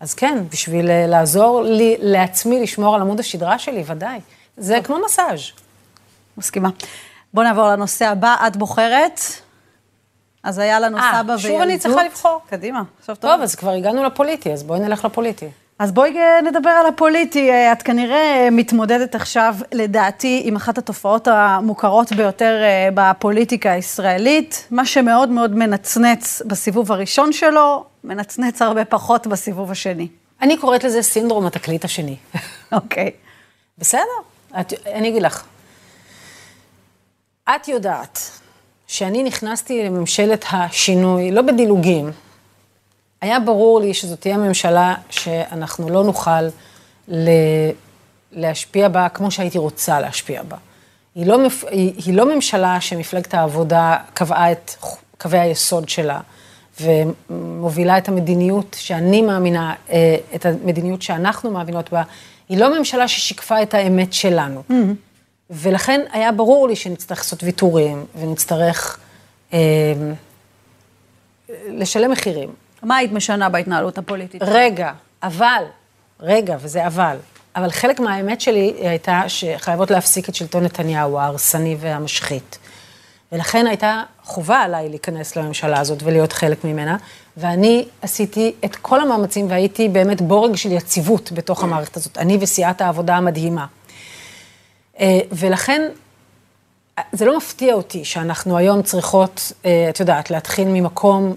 אז 0.00 0.14
כן, 0.14 0.38
בשביל 0.52 0.90
אה, 0.90 1.06
לעזור 1.06 1.62
לי, 1.62 1.96
לעצמי 2.00 2.62
לשמור 2.62 2.94
על 2.94 3.00
עמוד 3.00 3.20
השדרה 3.20 3.58
שלי, 3.58 3.84
ודאי. 3.86 4.20
זה 4.56 4.78
כמו 4.84 4.96
מסאז'. 5.04 5.40
מסכימה. 6.38 6.70
בואו 7.34 7.46
נעבור 7.46 7.68
לנושא 7.68 8.06
הבא, 8.06 8.36
את 8.46 8.56
בוחרת. 8.56 9.20
אז 10.42 10.58
היה 10.58 10.80
לנו 10.80 10.98
אה, 10.98 11.10
סבא 11.12 11.32
וילדות. 11.32 11.40
שוב 11.40 11.60
אני 11.60 11.78
צריכה 11.78 12.04
לבחור. 12.04 12.40
קדימה, 12.48 12.82
עכשיו 12.98 13.16
טוב. 13.16 13.30
טוב, 13.30 13.40
אז 13.40 13.54
כבר 13.54 13.70
הגענו 13.70 14.04
לפוליטי, 14.04 14.52
אז 14.52 14.62
בואי 14.62 14.80
נלך 14.80 15.04
לפוליטי. 15.04 15.48
אז 15.78 15.92
בואי 15.92 16.18
אה, 16.18 16.40
נדבר 16.42 16.70
על 16.70 16.86
הפוליטי. 16.86 17.50
אה, 17.50 17.72
את 17.72 17.82
כנראה 17.82 18.48
מתמודדת 18.52 19.14
עכשיו, 19.14 19.56
לדעתי, 19.72 20.42
עם 20.44 20.56
אחת 20.56 20.78
התופעות 20.78 21.28
המוכרות 21.28 22.12
ביותר 22.12 22.62
אה, 22.62 22.88
בפוליטיקה 22.94 23.72
הישראלית, 23.72 24.66
מה 24.70 24.86
שמאוד 24.86 25.28
מאוד 25.28 25.56
מנצנץ 25.56 26.42
בסיבוב 26.46 26.92
הראשון 26.92 27.32
שלו, 27.32 27.84
מנצנץ 28.06 28.62
הרבה 28.62 28.84
פחות 28.84 29.26
בסיבוב 29.26 29.70
השני. 29.70 30.08
אני 30.42 30.56
קוראת 30.56 30.84
לזה 30.84 31.02
סינדרום 31.02 31.46
התקליט 31.46 31.84
השני. 31.84 32.16
אוקיי. 32.72 33.10
בסדר, 33.78 34.00
את, 34.60 34.72
אני 34.86 35.08
אגיד 35.08 35.22
לך. 35.22 35.44
את 37.44 37.68
יודעת 37.68 38.18
שאני 38.86 39.22
נכנסתי 39.22 39.84
לממשלת 39.84 40.44
השינוי, 40.52 41.30
לא 41.30 41.42
בדילוגים. 41.42 42.10
היה 43.20 43.40
ברור 43.40 43.80
לי 43.80 43.94
שזאת 43.94 44.20
תהיה 44.20 44.36
ממשלה 44.36 44.94
שאנחנו 45.10 45.88
לא 45.88 46.04
נוכל 46.04 46.42
ל... 47.08 47.28
להשפיע 48.32 48.88
בה 48.88 49.08
כמו 49.08 49.30
שהייתי 49.30 49.58
רוצה 49.58 50.00
להשפיע 50.00 50.42
בה. 50.42 50.56
היא 51.14 51.26
לא. 51.26 51.38
היא, 51.70 51.92
היא 52.06 52.14
לא 52.14 52.34
ממשלה 52.34 52.80
שמפלגת 52.80 53.34
העבודה 53.34 53.96
קבעה 54.14 54.52
את 54.52 54.70
קווי 55.18 55.38
היסוד 55.38 55.88
שלה 55.88 56.20
ומובילה 56.80 57.98
את 57.98 58.08
המדיניות 58.08 58.76
שאני 58.78 59.22
מאמינה, 59.22 59.74
אה, 59.90 60.16
את 60.34 60.46
המדיניות 60.46 61.02
שאנחנו 61.02 61.50
מאמינות 61.50 61.92
בה. 61.92 62.02
היא 62.48 62.58
לא 62.58 62.78
ממשלה 62.78 63.08
ששיקפה 63.08 63.62
את 63.62 63.74
האמת 63.74 64.12
שלנו. 64.12 64.62
Mm-hmm. 64.70 64.72
ולכן 65.50 66.00
היה 66.12 66.32
ברור 66.32 66.68
לי 66.68 66.76
שנצטרך 66.76 67.18
לעשות 67.18 67.42
ויתורים 67.42 68.04
ונצטרך 68.18 68.98
אה, 69.52 69.58
לשלם 71.68 72.10
מחירים. 72.10 72.52
מה 72.82 72.96
היית 72.96 73.12
משנה 73.12 73.48
בהתנהלות 73.48 73.98
הפוליטית? 73.98 74.42
רגע, 74.44 74.92
אבל, 75.22 75.62
רגע, 76.20 76.56
וזה 76.60 76.86
אבל, 76.86 77.16
אבל 77.56 77.70
חלק 77.70 78.00
מהאמת 78.00 78.40
שלי 78.40 78.74
הייתה 78.80 79.22
שחייבות 79.28 79.90
להפסיק 79.90 80.28
את 80.28 80.34
שלטון 80.34 80.64
נתניהו 80.64 81.18
ההרסני 81.18 81.76
והמשחית. 81.80 82.58
ולכן 83.32 83.66
הייתה 83.66 84.02
חובה 84.24 84.58
עליי 84.60 84.88
להיכנס 84.88 85.36
לממשלה 85.36 85.80
הזאת 85.80 86.02
ולהיות 86.02 86.32
חלק 86.32 86.64
ממנה, 86.64 86.96
ואני 87.36 87.84
עשיתי 88.02 88.52
את 88.64 88.76
כל 88.76 89.00
המאמצים 89.00 89.50
והייתי 89.50 89.88
באמת 89.88 90.20
בורג 90.20 90.56
של 90.56 90.72
יציבות 90.72 91.32
בתוך 91.32 91.64
המערכת 91.64 91.96
הזאת, 91.96 92.18
אני 92.18 92.38
וסיעת 92.40 92.80
העבודה 92.80 93.16
המדהימה. 93.16 93.66
אה, 95.00 95.18
ולכן, 95.32 95.82
זה 97.12 97.24
לא 97.24 97.36
מפתיע 97.36 97.74
אותי 97.74 98.04
שאנחנו 98.04 98.56
היום 98.56 98.82
צריכות, 98.82 99.52
אה, 99.64 99.86
את 99.90 100.00
יודעת, 100.00 100.30
להתחיל 100.30 100.68
ממקום 100.68 101.34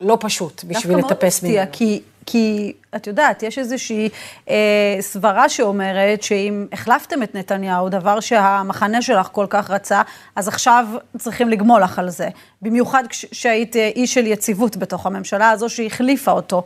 לא 0.00 0.16
פשוט 0.20 0.64
בשביל 0.64 0.98
לטפס 0.98 1.10
דווקא 1.10 1.46
מאוד. 1.46 1.60
מפתיע, 1.60 1.66
כי, 1.72 2.02
כי 2.26 2.72
את 2.96 3.06
יודעת, 3.06 3.42
יש 3.42 3.58
איזושהי 3.58 4.08
אה, 4.50 4.54
סברה 5.00 5.48
שאומרת 5.48 6.22
שאם 6.22 6.66
החלפתם 6.72 7.22
את 7.22 7.34
נתניהו, 7.34 7.88
דבר 7.88 8.20
שהמחנה 8.20 9.02
שלך 9.02 9.28
כל 9.32 9.46
כך 9.50 9.70
רצה, 9.70 10.02
אז 10.36 10.48
עכשיו 10.48 10.86
צריכים 11.18 11.48
לגמול 11.48 11.82
לך 11.82 11.98
על 11.98 12.10
זה. 12.10 12.28
במיוחד 12.62 13.04
כש- 13.08 13.24
כשהיית 13.24 13.76
אה, 13.76 13.90
איש 13.96 14.14
של 14.14 14.26
יציבות 14.26 14.76
בתוך 14.76 15.06
הממשלה 15.06 15.50
הזו 15.50 15.68
שהחליפה 15.68 16.32
אותו, 16.32 16.62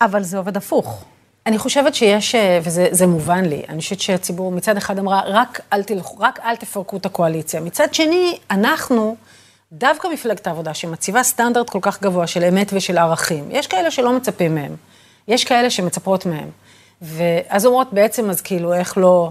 אבל 0.00 0.22
זה 0.22 0.38
עובד 0.38 0.56
הפוך. 0.56 1.04
אני 1.46 1.58
חושבת 1.58 1.94
שיש, 1.94 2.34
אה, 2.34 2.58
וזה 2.62 2.88
זה 2.90 3.06
מובן 3.06 3.44
לי, 3.44 3.62
אני 3.68 3.78
חושבת 3.78 4.00
שהציבור 4.00 4.52
מצד 4.52 4.76
אחד 4.76 4.98
אמרה, 4.98 5.20
רק 5.26 5.60
אל 5.72 5.82
תלכו, 5.82 6.16
רק 6.20 6.40
אל 6.44 6.56
תפרקו 6.56 6.96
את 6.96 7.06
הקואליציה. 7.06 7.60
מצד 7.60 7.94
שני, 7.94 8.38
אנחנו, 8.50 9.16
דווקא 9.72 10.08
מפלגת 10.08 10.46
העבודה, 10.46 10.74
שמציבה 10.74 11.22
סטנדרט 11.22 11.70
כל 11.70 11.78
כך 11.82 12.02
גבוה 12.02 12.26
של 12.26 12.44
אמת 12.44 12.70
ושל 12.72 12.98
ערכים, 12.98 13.44
יש 13.50 13.66
כאלה 13.66 13.90
שלא 13.90 14.12
מצפים 14.12 14.54
מהם, 14.54 14.76
יש 15.28 15.44
כאלה 15.44 15.70
שמצפות 15.70 16.26
מהם. 16.26 16.50
ואז 17.02 17.66
אומרות 17.66 17.92
בעצם, 17.92 18.30
אז 18.30 18.40
כאילו, 18.40 18.74
איך 18.74 18.98
לא 18.98 19.30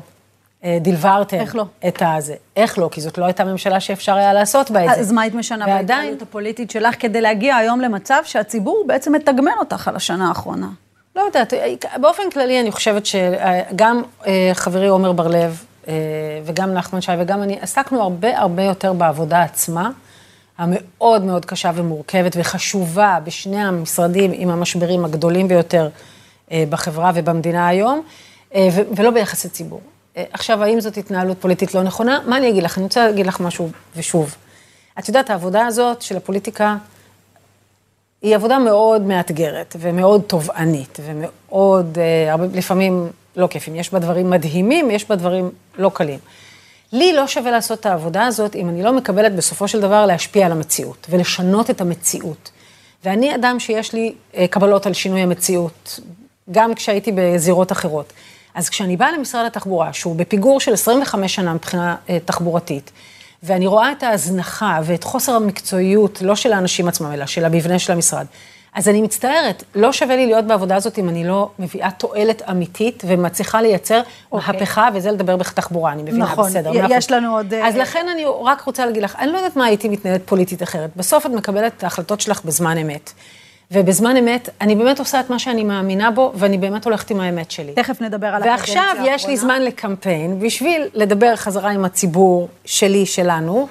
אה, 0.63 0.77
דלברתם 0.81 1.39
איך 1.39 1.55
לא? 1.55 1.65
את 1.87 2.01
הזה? 2.05 2.35
איך 2.55 2.79
לא? 2.79 2.89
כי 2.91 3.01
זאת 3.01 3.17
לא 3.17 3.25
הייתה 3.25 3.43
ממשלה 3.43 3.79
שאפשר 3.79 4.15
היה 4.15 4.33
לעשות 4.33 4.71
בה 4.71 4.85
את 4.85 4.89
זה. 4.95 5.01
אז 5.01 5.11
מה 5.11 5.21
היית 5.21 5.33
משנה 5.33 5.65
ועדיין, 5.65 5.85
בהתנהלות 5.87 6.21
הפוליטית 6.21 6.71
שלך 6.71 6.95
כדי 6.99 7.21
להגיע 7.21 7.55
היום 7.55 7.81
למצב 7.81 8.21
שהציבור 8.23 8.83
בעצם 8.87 9.11
מתגמל 9.11 9.51
אותך 9.59 9.87
על 9.87 9.95
השנה 9.95 10.27
האחרונה? 10.27 10.67
לא 11.15 11.21
יודעת, 11.21 11.53
באופן 12.01 12.23
כללי 12.33 12.61
אני 12.61 12.71
חושבת 12.71 13.05
שגם 13.05 14.01
אה, 14.27 14.51
חברי 14.53 14.87
עומר 14.87 15.11
בר-לב 15.11 15.63
אה, 15.87 15.93
וגם 16.45 16.73
נחמן 16.73 17.01
שי 17.01 17.11
וגם 17.19 17.43
אני 17.43 17.57
עסקנו 17.61 18.01
הרבה 18.01 18.39
הרבה 18.39 18.63
יותר 18.63 18.93
בעבודה 18.93 19.43
עצמה, 19.43 19.89
המאוד 20.57 21.23
מאוד 21.23 21.45
קשה 21.45 21.71
ומורכבת 21.75 22.35
וחשובה 22.39 23.19
בשני 23.23 23.57
המשרדים 23.63 24.31
עם 24.33 24.49
המשברים 24.49 25.05
הגדולים 25.05 25.47
ביותר 25.47 25.89
אה, 26.51 26.63
בחברה 26.69 27.11
ובמדינה 27.15 27.67
היום, 27.67 28.01
אה, 28.55 28.69
ולא 28.95 29.11
ביחס 29.11 29.45
לציבור. 29.45 29.81
אה, 30.17 30.23
עכשיו, 30.33 30.63
האם 30.63 30.79
זאת 30.79 30.97
התנהלות 30.97 31.37
פוליטית 31.41 31.73
לא 31.73 31.83
נכונה? 31.83 32.19
מה 32.25 32.37
אני 32.37 32.49
אגיד 32.49 32.63
לך? 32.63 32.77
אני 32.77 32.83
רוצה 32.83 33.07
להגיד 33.07 33.27
לך 33.27 33.39
משהו, 33.39 33.69
ושוב. 33.95 34.35
את 34.99 35.07
יודעת, 35.07 35.29
העבודה 35.29 35.65
הזאת 35.65 36.01
של 36.01 36.17
הפוליטיקה, 36.17 36.77
היא 38.21 38.35
עבודה 38.35 38.59
מאוד 38.59 39.01
מאתגרת 39.01 39.75
ומאוד 39.79 40.21
תובענית 40.27 40.99
ומאוד, 41.05 41.97
הרבה, 42.29 42.45
לפעמים 42.53 43.09
לא 43.35 43.47
כיפים. 43.47 43.75
יש 43.75 43.93
בה 43.93 43.99
דברים 43.99 44.29
מדהימים, 44.29 44.91
יש 44.91 45.09
בה 45.09 45.15
דברים 45.15 45.49
לא 45.77 45.91
קלים. 45.93 46.19
לי 46.93 47.13
לא 47.13 47.27
שווה 47.27 47.51
לעשות 47.51 47.79
את 47.79 47.85
העבודה 47.85 48.25
הזאת 48.25 48.55
אם 48.55 48.69
אני 48.69 48.83
לא 48.83 48.93
מקבלת 48.93 49.35
בסופו 49.35 49.67
של 49.67 49.81
דבר 49.81 50.05
להשפיע 50.05 50.45
על 50.45 50.51
המציאות 50.51 51.07
ולשנות 51.09 51.69
את 51.69 51.81
המציאות. 51.81 52.51
ואני 53.05 53.35
אדם 53.35 53.59
שיש 53.59 53.93
לי 53.93 54.13
אה, 54.35 54.47
קבלות 54.47 54.85
על 54.85 54.93
שינוי 54.93 55.21
המציאות, 55.21 55.99
גם 56.51 56.73
כשהייתי 56.73 57.11
בזירות 57.15 57.71
אחרות. 57.71 58.13
אז 58.55 58.69
כשאני 58.69 58.97
באה 58.97 59.11
למשרד 59.11 59.45
התחבורה, 59.45 59.93
שהוא 59.93 60.15
בפיגור 60.15 60.59
של 60.59 60.73
25 60.73 61.35
שנה 61.35 61.53
מבחינה 61.53 61.95
אה, 62.09 62.17
תחבורתית, 62.25 62.91
ואני 63.43 63.67
רואה 63.67 63.91
את 63.91 64.03
ההזנחה 64.03 64.79
ואת 64.83 65.03
חוסר 65.03 65.35
המקצועיות, 65.35 66.21
לא 66.21 66.35
של 66.35 66.53
האנשים 66.53 66.87
עצמם, 66.87 67.11
אלא 67.11 67.25
של 67.25 67.45
המבנה 67.45 67.79
של 67.79 67.93
המשרד. 67.93 68.25
אז 68.75 68.89
אני 68.89 69.01
מצטערת, 69.01 69.63
לא 69.75 69.91
שווה 69.91 70.15
לי 70.15 70.25
להיות 70.25 70.45
בעבודה 70.45 70.75
הזאת 70.75 70.99
אם 70.99 71.09
אני 71.09 71.27
לא 71.27 71.49
מביאה 71.59 71.91
תועלת 71.91 72.41
אמיתית 72.49 73.03
ומצליחה 73.07 73.61
לייצר 73.61 74.01
אוקיי. 74.31 74.53
מהפכה, 74.53 74.89
וזה 74.93 75.11
לדבר 75.11 75.35
בתחבורה, 75.35 75.91
אני 75.91 76.01
מבינה, 76.01 76.25
נכון, 76.25 76.45
בסדר. 76.45 76.69
אחוז. 76.69 76.91
יש 76.91 77.11
לנו 77.11 77.35
עוד, 77.35 77.53
אה, 77.53 77.67
אז 77.67 77.75
לכן 77.75 78.05
אני 78.13 78.23
רק 78.43 78.61
רוצה 78.61 78.85
להגיד 78.85 79.03
לך, 79.03 79.15
אני 79.19 79.31
לא 79.31 79.37
יודעת 79.37 79.55
מה 79.55 79.65
הייתי 79.65 79.89
מתנהלת 79.89 80.21
פוליטית 80.25 80.63
אחרת. 80.63 80.89
בסוף 80.95 81.25
את 81.25 81.31
מקבלת 81.31 81.73
את 81.77 81.83
ההחלטות 81.83 82.21
שלך 82.21 82.45
בזמן 82.45 82.77
אמת. 82.77 83.11
ובזמן 83.71 84.17
אמת, 84.17 84.49
אני 84.61 84.75
באמת 84.75 84.99
עושה 84.99 85.19
את 85.19 85.29
מה 85.29 85.39
שאני 85.39 85.63
מאמינה 85.63 86.11
בו, 86.11 86.31
ואני 86.35 86.57
באמת 86.57 86.85
הולכת 86.85 87.11
עם 87.11 87.19
האמת 87.19 87.51
שלי. 87.51 87.73
תכף 87.73 88.01
נדבר 88.01 88.27
על 88.27 88.43
הקדנציה 88.43 88.55
ועכשיו 88.55 88.95
יש 89.05 89.05
לי 89.05 89.11
האחרונה. 89.11 89.35
זמן 89.35 89.61
לקמפיין, 89.61 90.39
בשביל 90.39 90.81
לדבר 90.93 91.35
חזרה 91.35 91.71
עם 91.71 91.85
הציבור 91.85 92.47
שלי, 92.65 93.05
שלנו, 93.05 93.67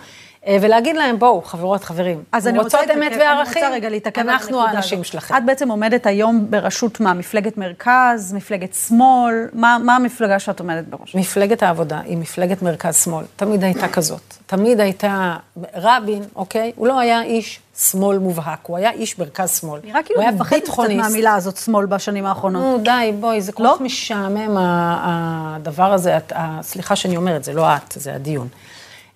ולהגיד 0.60 0.96
להם, 0.96 1.18
בואו, 1.18 1.42
חברות, 1.42 1.84
חברים, 1.84 2.22
אז 2.32 2.48
אני 2.48 2.58
רוצות 2.58 2.80
אמת 2.80 2.90
להתעכב- 2.96 3.18
וערכים, 3.20 3.52
אני 3.56 3.64
רוצה 3.64 3.76
רגע 3.76 3.88
להתעכב 3.88 4.20
על 4.20 4.28
אנחנו 4.30 4.60
האנשים 4.60 5.00
הזאת. 5.00 5.12
שלכם. 5.12 5.36
את 5.36 5.44
בעצם 5.44 5.68
עומדת 5.68 6.06
היום 6.06 6.46
בראשות 6.50 7.00
מה, 7.00 7.14
מפלגת 7.14 7.58
מרכז, 7.58 8.32
מפלגת 8.36 8.74
שמאל, 8.74 9.34
מה, 9.52 9.76
מה 9.84 9.96
המפלגה 9.96 10.38
שאת 10.38 10.60
עומדת 10.60 10.84
בראש? 10.84 11.14
מפלגת 11.14 11.62
העבודה 11.62 12.00
היא 12.04 12.16
מפלגת 12.18 12.62
מרכז-שמאל, 12.62 13.24
תמיד 13.36 13.64
הייתה 13.64 13.88
כזאת. 13.88 14.34
תמיד 14.46 14.80
הייתה, 14.80 15.36
רבין, 15.74 16.22
אוקיי? 16.36 16.72
הוא 16.76 16.86
לא 16.86 16.98
היה 17.00 17.22
איש 17.22 17.60
שמאל 17.78 18.18
מובהק, 18.18 18.58
הוא 18.66 18.76
היה 18.76 18.90
איש 18.90 19.18
מרכז-שמאל. 19.18 19.80
נראה 19.84 20.02
כאילו 20.02 20.20
הוא 20.20 20.28
היה 20.28 20.36
מפחדת 20.36 20.62
קצת. 20.62 20.78
מהמילה 20.96 21.34
הזאת, 21.34 21.56
שמאל, 21.56 21.86
בשנים 21.86 22.26
האחרונות. 22.26 22.62
נו, 22.62 22.78
די, 22.84 23.12
בואי, 23.20 23.40
זה 23.40 23.52
כל 23.52 23.62
לא? 23.62 23.72
כך 23.74 23.80
משעמם, 23.80 24.56
הדבר 24.58 25.92
הזה, 25.92 26.18
סליחה 26.62 26.96
שאני 26.96 27.16
אומרת, 27.16 27.44
זה 27.44 27.52
לא 27.52 27.76
את, 27.76 27.92
זה 27.96 28.14
הדיון. 28.14 28.48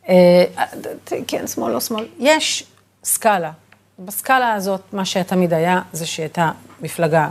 אה, 0.08 0.44
ת- 1.04 1.12
כן, 1.26 1.46
שמאל, 1.46 1.72
לא 1.72 1.80
שמאל. 1.80 2.06
יש 2.18 2.64
סקאלה. 3.04 3.50
בסקאלה 3.98 4.52
הזאת, 4.54 4.80
מה 4.92 5.04
שתמיד 5.04 5.52
היה, 5.54 5.80
זה 5.92 6.06
שהייתה 6.06 6.50
מפלגה 6.80 7.28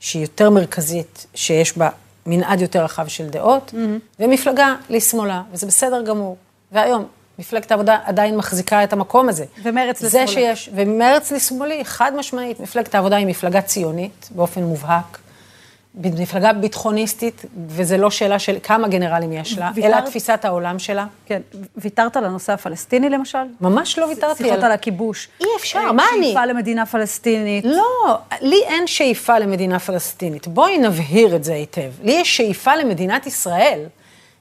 שהיא 0.00 0.22
יותר 0.22 0.50
מרכזית, 0.50 1.26
שיש 1.34 1.78
בה 1.78 1.88
מנעד 2.26 2.60
יותר 2.60 2.84
רחב 2.84 3.06
של 3.08 3.28
דעות, 3.28 3.74
ומפלגה 4.20 4.74
לשמאלה, 4.90 5.42
וזה 5.52 5.66
בסדר 5.66 6.02
גמור. 6.02 6.36
והיום, 6.72 7.04
מפלגת 7.38 7.70
העבודה 7.70 7.98
עדיין 8.04 8.36
מחזיקה 8.36 8.84
את 8.84 8.92
המקום 8.92 9.28
הזה. 9.28 9.44
ומרץ 9.62 9.98
זה 10.00 10.06
לשמאלה. 10.06 10.26
שיש, 10.26 10.70
ומרץ 10.74 11.32
לשמאלי, 11.32 11.84
חד 11.84 12.12
משמעית, 12.16 12.60
מפלגת 12.60 12.94
העבודה 12.94 13.16
היא 13.16 13.26
מפלגה 13.26 13.60
ציונית, 13.62 14.28
באופן 14.34 14.62
מובהק. 14.62 15.18
מפלגה 15.94 16.52
ביטחוניסטית, 16.52 17.44
וזו 17.68 17.96
לא 17.96 18.10
שאלה 18.10 18.38
של 18.38 18.56
כמה 18.62 18.88
גנרלים 18.88 19.32
יש 19.32 19.58
לה, 19.58 19.70
אלא 19.76 19.86
ויתרת? 19.86 20.04
תפיסת 20.04 20.44
העולם 20.44 20.78
שלה. 20.78 21.06
כן, 21.26 21.40
ויתרת 21.76 22.16
על 22.16 22.24
הנושא 22.24 22.52
הפלסטיני 22.52 23.08
למשל? 23.08 23.38
ממש 23.60 23.98
לא 23.98 24.04
ויתרתי 24.04 24.44
שיחות 24.44 24.62
על 24.62 24.72
הכיבוש. 24.72 25.28
אי 25.40 25.46
אפשר, 25.56 25.78
אה, 25.78 25.92
מה 25.92 26.04
אני? 26.16 26.26
שאיפה 26.26 26.46
למדינה 26.46 26.86
פלסטינית. 26.86 27.64
לא, 27.64 28.18
לי 28.40 28.62
אין 28.66 28.86
שאיפה 28.86 29.38
למדינה 29.38 29.78
פלסטינית. 29.78 30.48
בואי 30.48 30.78
נבהיר 30.78 31.36
את 31.36 31.44
זה 31.44 31.54
היטב. 31.54 31.90
לי 32.02 32.12
יש 32.12 32.36
שאיפה 32.36 32.76
למדינת 32.76 33.26
ישראל. 33.26 33.84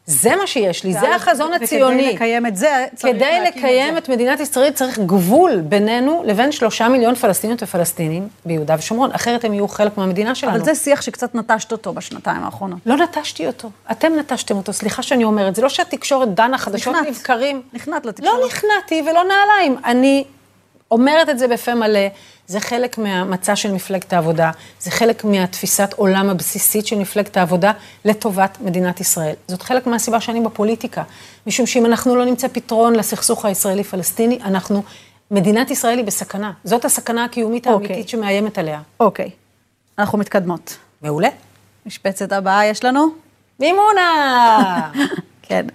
זה 0.09 0.35
מה 0.35 0.47
שיש 0.47 0.83
לי, 0.83 0.93
זה 0.93 1.15
החזון 1.15 1.53
הציוני. 1.53 2.01
וכדי 2.03 2.13
לקיים 2.13 2.45
את 2.45 2.55
זה, 2.55 2.85
צריך 2.95 3.15
כדי 3.15 3.19
להקים 3.19 3.47
את 3.47 3.55
לקיים 3.55 3.93
זה. 3.93 3.97
את 3.97 4.09
מדינת 4.09 4.39
ישראל 4.39 4.71
צריך 4.71 4.99
גבול 4.99 5.61
בינינו 5.61 6.23
לבין 6.25 6.51
שלושה 6.51 6.87
מיליון 6.87 7.15
פלסטיניות 7.15 7.63
ופלסטינים 7.63 8.27
ביהודה 8.45 8.75
ושומרון, 8.77 9.11
אחרת 9.11 9.43
הם 9.43 9.53
יהיו 9.53 9.67
חלק 9.67 9.97
מהמדינה 9.97 10.35
שלנו. 10.35 10.55
אבל 10.55 10.65
זה 10.65 10.75
שיח 10.75 11.01
שקצת 11.01 11.35
נטשת 11.35 11.71
אותו 11.71 11.93
בשנתיים 11.93 12.43
האחרונות. 12.43 12.79
לא 12.85 12.97
נטשתי 12.97 13.47
אותו, 13.47 13.69
אתם 13.91 14.13
נטשתם 14.19 14.57
אותו, 14.57 14.73
סליחה 14.73 15.03
שאני 15.03 15.23
אומרת, 15.23 15.55
זה 15.55 15.61
לא 15.61 15.69
שהתקשורת 15.69 16.33
דנה 16.33 16.57
חדשות 16.57 16.95
נכנעת. 16.95 17.07
לבקרים. 17.07 17.61
נכנעת 17.73 18.05
לתקשורת. 18.05 18.39
לא 18.39 18.47
נכנעתי 18.47 19.01
ולא 19.01 19.23
נעליים. 19.23 19.77
אני 19.85 20.23
אומרת 20.91 21.29
את 21.29 21.39
זה 21.39 21.47
בפה 21.47 21.75
מלא, 21.75 22.07
זה 22.47 22.59
חלק 22.59 22.97
מהמצע 22.97 23.55
של 23.55 23.71
מפלגת 23.71 24.13
העבודה, 24.13 24.51
זה 24.79 24.91
חלק 24.91 25.23
מהתפיסת 25.23 25.93
עולם 25.95 26.29
הבסיסית 26.29 26.87
של 26.87 26.95
מפלגת 26.95 27.37
העבודה 27.37 27.71
לטובת 28.05 28.57
מדינת 28.61 28.99
ישראל. 28.99 29.33
זאת 29.47 29.61
חלק 29.61 29.87
מהסיבה 29.87 30.21
שאני 30.21 30.41
בפוליטיקה, 30.41 31.03
משום 31.47 31.65
שאם 31.65 31.85
אנחנו 31.85 32.15
לא 32.15 32.25
נמצא 32.25 32.47
פתרון 32.47 32.95
לסכסוך 32.95 33.45
הישראלי-פלסטיני, 33.45 34.39
אנחנו, 34.43 34.83
מדינת 35.31 35.71
ישראל 35.71 35.97
היא 35.97 36.05
בסכנה. 36.05 36.51
זאת 36.63 36.85
הסכנה 36.85 37.23
הקיומית 37.23 37.67
אוקיי. 37.67 37.87
האמיתית 37.87 38.09
שמאיימת 38.09 38.57
עליה. 38.57 38.81
אוקיי, 38.99 39.29
אנחנו 39.99 40.17
מתקדמות. 40.17 40.77
מעולה. 41.01 41.29
משבצת 41.85 42.31
הבאה 42.31 42.65
יש 42.65 42.83
לנו? 42.83 43.07
מימונה! 43.59 44.91
כן. 45.47 45.65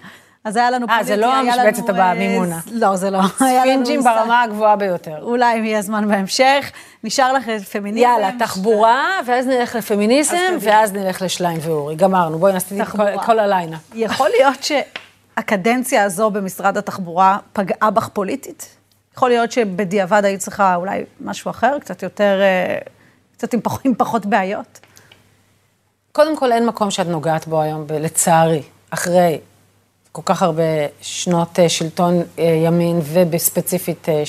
אז 0.45 0.57
היה 0.57 0.71
לנו 0.71 0.87
אה, 0.91 1.05
זה 1.05 1.17
לא 1.17 1.35
היה 1.35 1.55
המשבצת 1.55 1.79
לנו, 1.83 1.91
הבאה, 1.91 2.09
אה, 2.13 2.15
מימונה. 2.15 2.61
לא, 2.73 2.97
זה 2.97 3.11
לא. 3.11 3.19
היה 3.41 3.65
לנו 3.65 3.73
פינג'ים 3.75 4.01
משחק. 4.01 4.13
ברמה 4.21 4.43
הגבוהה 4.43 4.77
ביותר. 4.77 5.23
אולי 5.23 5.59
אם 5.59 5.65
יהיה 5.65 5.83
זמן 5.83 6.09
בהמשך. 6.09 6.71
נשאר 7.05 7.33
לך 7.33 7.45
פמיניזם. 7.73 7.99
יאללה, 8.07 8.31
תחבורה, 8.39 9.21
ואז 9.27 9.47
נלך 9.47 9.75
לפמיניזם. 9.75 10.57
ואז 10.61 10.93
נלך 10.93 11.23
לשליין 11.23 11.59
ואורי. 11.63 11.95
גמרנו, 11.97 12.39
בואי 12.39 12.53
נעשה 12.53 12.83
את. 12.83 12.89
כל- 13.27 13.39
הליינה. 13.39 13.77
יכול 13.95 14.29
להיות 14.29 14.57
שהקדנציה 14.63 16.05
הזו 16.05 16.31
במשרד 16.31 16.77
התחבורה 16.79 17.39
פגעה 17.53 17.91
בך 17.91 18.09
פוליטית? 18.09 18.77
יכול 19.17 19.29
להיות 19.29 19.53
שבדיעבד 19.53 20.25
היית 20.25 20.41
צריכה 20.41 20.75
אולי 20.75 21.05
משהו 21.21 21.51
אחר, 21.51 21.79
קצת 21.79 22.03
יותר, 22.03 22.41
אה, 22.41 22.79
קצת 23.37 23.55
עם 23.55 23.61
פחות, 23.61 23.81
עם 23.85 23.95
פחות 23.95 24.27
בעיות? 24.27 24.81
קודם 26.13 26.37
כל, 26.37 26.53
אין 26.53 26.67
מקום 26.67 26.91
שאת 26.91 27.07
נוגעת 27.07 27.47
בו 27.47 27.63
היום, 27.63 27.87
לצערי, 27.91 28.63
אחרי 28.91 29.39
כל 30.17 30.23
כך 30.25 30.43
הרבה 30.43 30.63
שנות 31.01 31.59
אה, 31.59 31.69
שלטון 31.69 32.23
אה, 32.39 32.45
ימין, 32.65 33.01
ובספציפית 33.05 34.09
אה, 34.09 34.23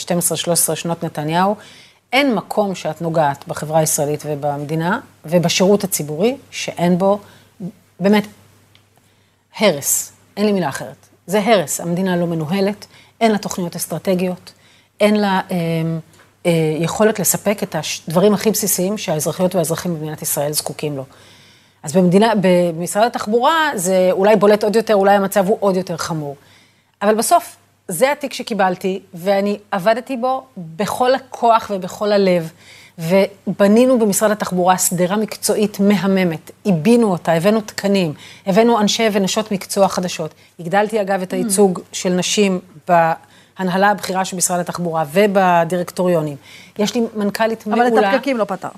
12-13 0.72 0.76
שנות 0.76 1.04
נתניהו, 1.04 1.56
אין 2.14 2.36
מקום 2.36 2.76
שאת 2.76 3.02
נוגעת 3.02 3.48
בחברה 3.48 3.80
הישראלית 3.80 4.24
ובמדינה, 4.26 5.00
ובשירות 5.26 5.84
הציבורי, 5.84 6.38
שאין 6.52 6.98
בו 6.98 7.20
באמת 8.00 8.28
הרס. 9.58 10.12
אין 10.38 10.46
לי 10.46 10.52
מילה 10.52 10.70
אחרת. 10.70 11.08
זה 11.28 11.40
הרס. 11.40 11.82
המדינה 11.82 12.18
לא 12.18 12.28
מנוהלת, 12.28 12.86
אין 13.22 13.32
לה 13.32 13.38
תוכניות 13.38 13.76
אסטרטגיות, 13.76 14.54
אין 15.00 15.16
לה 15.16 15.42
אה, 15.52 15.58
אה, 16.46 16.78
יכולת 16.80 17.20
לספק 17.20 17.64
את 17.64 17.76
הדברים 18.08 18.34
הכי 18.34 18.52
בסיסיים 18.52 18.98
שהאזרחיות 18.98 19.56
והאזרחים 19.56 19.96
במדינת 19.96 20.22
ישראל 20.22 20.52
זקוקים 20.52 20.98
לו. 20.98 21.06
אז 21.86 21.94
במדינה, 21.94 22.34
במשרד 22.42 23.04
התחבורה 23.04 23.72
זה 23.76 24.10
אולי 24.12 24.36
בולט 24.36 24.64
עוד 24.64 24.76
יותר, 24.76 24.96
אולי 24.96 25.16
המצב 25.16 25.48
הוא 25.48 25.58
עוד 25.60 25.76
יותר 25.76 25.98
חמור. 25.98 26.36
אבל 27.02 27.16
בסוף, 27.16 27.56
זה 27.88 28.12
התיק 28.12 28.34
שקיבלתי, 28.34 29.00
ואני 29.14 29.58
עבדתי 29.72 30.18
בו 30.18 30.44
בכל 30.58 31.16
הכוח 31.16 31.72
ובכל 31.74 32.12
הלב, 32.12 32.52
ובנינו 32.98 34.00
במשרד 34.00 34.32
התחבורה 34.32 34.78
שדרה 34.78 35.18
מקצועית 35.18 35.80
מהממת, 35.80 36.52
עיבינו 36.64 37.12
אותה, 37.12 37.34
הבאנו 37.34 37.62
תקנים, 37.62 38.14
הבאנו 38.46 38.80
אנשי 38.80 39.08
ונשות 39.12 39.52
מקצוע 39.52 39.88
חדשות. 39.88 40.34
הגדלתי 40.60 41.02
אגב 41.02 41.22
את 41.22 41.34
הייצוג 41.34 41.80
של 41.92 42.10
נשים 42.10 42.60
בהנהלה 42.88 43.90
הבכירה 43.90 44.26
של 44.26 44.38
משרד 44.38 44.60
התחבורה 44.60 45.04
ובדירקטוריונים. 45.12 46.38
יש 46.80 46.96
לי 46.96 47.02
מנכ"לית 47.16 47.68
מעולה. 47.68 47.88
אבל 47.88 48.00
את 48.00 48.04
הפקקים 48.14 48.38
לא 48.38 48.44
פתרת. 48.44 48.72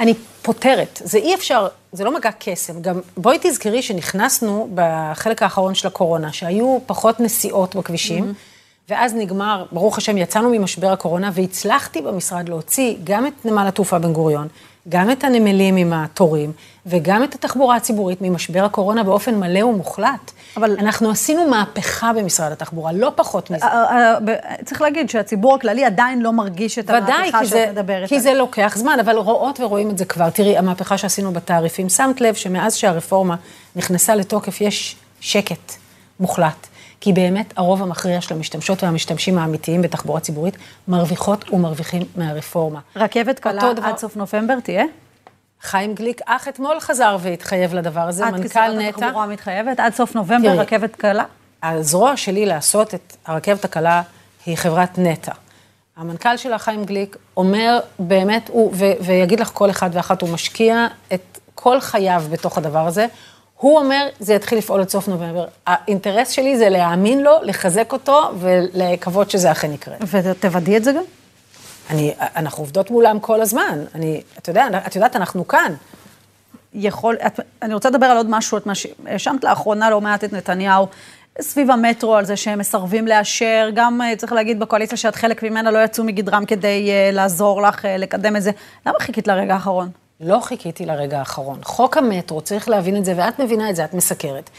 אני 0.00 0.14
פותרת, 0.42 1.02
זה 1.04 1.18
אי 1.18 1.34
אפשר, 1.34 1.68
זה 1.92 2.04
לא 2.04 2.14
מגע 2.14 2.30
קסם. 2.38 2.82
גם 2.82 3.00
בואי 3.16 3.38
תזכרי 3.40 3.82
שנכנסנו 3.82 4.68
בחלק 4.74 5.42
האחרון 5.42 5.74
של 5.74 5.88
הקורונה, 5.88 6.32
שהיו 6.32 6.78
פחות 6.86 7.20
נסיעות 7.20 7.76
בכבישים, 7.76 8.24
mm-hmm. 8.24 8.88
ואז 8.88 9.14
נגמר, 9.14 9.64
ברוך 9.72 9.98
השם, 9.98 10.18
יצאנו 10.18 10.50
ממשבר 10.50 10.92
הקורונה, 10.92 11.30
והצלחתי 11.34 12.02
במשרד 12.02 12.48
להוציא 12.48 12.94
גם 13.04 13.26
את 13.26 13.44
נמל 13.44 13.66
התעופה 13.68 13.98
בן 13.98 14.12
גוריון, 14.12 14.48
גם 14.88 15.10
את 15.10 15.24
הנמלים 15.24 15.76
עם 15.76 15.92
התורים, 15.92 16.52
וגם 16.86 17.24
את 17.24 17.34
התחבורה 17.34 17.76
הציבורית 17.76 18.18
ממשבר 18.22 18.64
הקורונה 18.64 19.02
באופן 19.02 19.34
מלא 19.40 19.64
ומוחלט. 19.64 20.30
אבל- 20.56 20.76
אנחנו 20.78 21.10
עשינו 21.10 21.48
מהפכה 21.48 22.12
במשרד 22.12 22.52
התחבורה, 22.52 22.92
לא 22.92 23.12
פחות 23.16 23.50
מזה. 23.50 23.64
אה, 23.66 23.84
אה, 23.90 24.20
ב- 24.24 24.34
צריך 24.64 24.82
להגיד 24.82 25.10
שהציבור 25.10 25.54
הכללי 25.54 25.84
עדיין 25.84 26.22
לא 26.22 26.32
מרגיש 26.32 26.78
את 26.78 26.84
ודאי, 26.84 27.00
המהפכה 27.18 27.46
שאת 27.46 27.68
מדברת 27.70 28.08
כי 28.08 28.20
זה 28.20 28.34
לוקח 28.34 28.74
זמן, 28.76 28.98
אבל 29.00 29.16
רואות 29.16 29.60
ורואים 29.60 29.90
את 29.90 29.98
זה 29.98 30.04
כבר. 30.04 30.30
תראי, 30.30 30.58
המהפכה 30.58 30.98
שעשינו 30.98 31.32
בתעריפים, 31.32 31.88
שמת 31.88 32.20
לב 32.20 32.34
שמאז 32.34 32.74
שהרפורמה 32.74 33.36
נכנסה 33.76 34.14
לתוקף, 34.14 34.60
יש 34.60 34.96
שקט 35.20 35.72
מוחלט. 36.20 36.66
כי 37.04 37.12
באמת 37.12 37.52
הרוב 37.56 37.82
המכריע 37.82 38.20
של 38.20 38.34
המשתמשות 38.34 38.82
והמשתמשים 38.82 39.38
האמיתיים 39.38 39.82
בתחבורה 39.82 40.20
ציבורית 40.20 40.56
מרוויחות 40.88 41.52
ומרוויחים 41.52 42.02
מהרפורמה. 42.16 42.80
רכבת 42.96 43.38
קלה 43.38 43.72
דבר- 43.72 43.86
עד 43.86 43.98
סוף 43.98 44.16
נובמבר 44.16 44.60
תהיה? 44.60 44.84
חיים 45.60 45.94
גליק 45.94 46.20
אך 46.26 46.48
אתמול 46.48 46.80
חזר 46.80 47.16
והתחייב 47.20 47.74
לדבר 47.74 48.00
הזה, 48.00 48.28
את 48.28 48.32
מנכ"ל 48.32 48.48
כשרת 48.48 48.74
נת"ע. 48.74 49.06
התחבורה 49.06 49.26
מתחייבת 49.26 49.80
עד 49.80 49.94
סוף 49.94 50.14
נובמבר 50.14 50.48
תראי. 50.48 50.58
רכבת 50.58 50.96
קלה? 50.96 51.24
הזרוע 51.62 52.16
שלי 52.16 52.46
לעשות 52.46 52.94
את 52.94 53.16
הרכבת 53.26 53.64
הקלה 53.64 54.02
היא 54.46 54.56
חברת 54.56 54.98
נטע. 54.98 55.32
המנכ"ל 55.96 56.36
שלה, 56.36 56.58
חיים 56.58 56.84
גליק, 56.84 57.16
אומר 57.36 57.80
באמת, 57.98 58.50
הוא, 58.52 58.72
ו, 58.74 58.84
ויגיד 59.00 59.40
לך 59.40 59.50
כל 59.54 59.70
אחד 59.70 59.90
ואחת, 59.92 60.22
הוא 60.22 60.30
משקיע 60.30 60.86
את 61.14 61.38
כל 61.54 61.80
חייו 61.80 62.24
בתוך 62.30 62.58
הדבר 62.58 62.86
הזה. 62.86 63.06
הוא 63.64 63.78
אומר, 63.78 64.08
זה 64.20 64.34
יתחיל 64.34 64.58
לפעול 64.58 64.80
עד 64.80 64.88
סוף 64.88 65.08
נובמבר. 65.08 65.44
האינטרס 65.66 66.30
שלי 66.30 66.58
זה 66.58 66.68
להאמין 66.68 67.22
לו, 67.22 67.30
לחזק 67.42 67.92
אותו 67.92 68.30
ולקוות 68.38 69.30
שזה 69.30 69.52
אכן 69.52 69.72
יקרה. 69.72 69.94
ותוודאי 70.10 70.76
את 70.76 70.84
זה 70.84 70.92
גם? 70.92 71.02
אני, 71.90 72.14
אנחנו 72.36 72.62
עובדות 72.62 72.90
מולם 72.90 73.20
כל 73.20 73.40
הזמן. 73.40 73.84
אני, 73.94 74.22
את, 74.38 74.48
יודע, 74.48 74.66
את 74.86 74.96
יודעת, 74.96 75.16
אנחנו 75.16 75.48
כאן. 75.48 75.74
יכול, 76.74 77.16
את, 77.26 77.40
אני 77.62 77.74
רוצה 77.74 77.88
לדבר 77.90 78.06
על 78.06 78.16
עוד 78.16 78.30
משהו, 78.30 78.58
את 78.58 78.66
מה 78.66 78.74
ש... 78.74 78.86
האשמת 79.06 79.44
לאחרונה 79.44 79.90
לא 79.90 80.00
מעט 80.00 80.24
את 80.24 80.32
נתניהו 80.32 80.86
סביב 81.40 81.70
המטרו, 81.70 82.14
על 82.14 82.24
זה 82.24 82.36
שהם 82.36 82.58
מסרבים 82.58 83.06
לאשר, 83.06 83.70
גם 83.74 84.02
אה, 84.02 84.16
צריך 84.16 84.32
להגיד 84.32 84.60
בקואליציה 84.60 84.98
שאת 84.98 85.14
חלק 85.14 85.42
ממנה 85.42 85.70
לא 85.70 85.84
יצאו 85.84 86.04
מגדרם 86.04 86.44
כדי 86.44 86.90
uh, 86.90 87.14
לעזור 87.14 87.62
לך 87.62 87.84
uh, 87.84 87.88
לקדם 87.98 88.36
את 88.36 88.42
זה. 88.42 88.50
למה 88.86 88.98
חיכית 89.00 89.28
לרגע 89.28 89.54
האחרון? 89.54 90.03
לא 90.24 90.40
חיכיתי 90.42 90.86
לרגע 90.86 91.18
האחרון. 91.18 91.58
חוק 91.62 91.96
המטרו, 91.96 92.40
צריך 92.40 92.68
להבין 92.68 92.96
את 92.96 93.04
זה, 93.04 93.14
ואת 93.16 93.38
מבינה 93.38 93.70
את 93.70 93.76
זה, 93.76 93.84
את 93.84 93.94
מסקרת. 93.94 94.50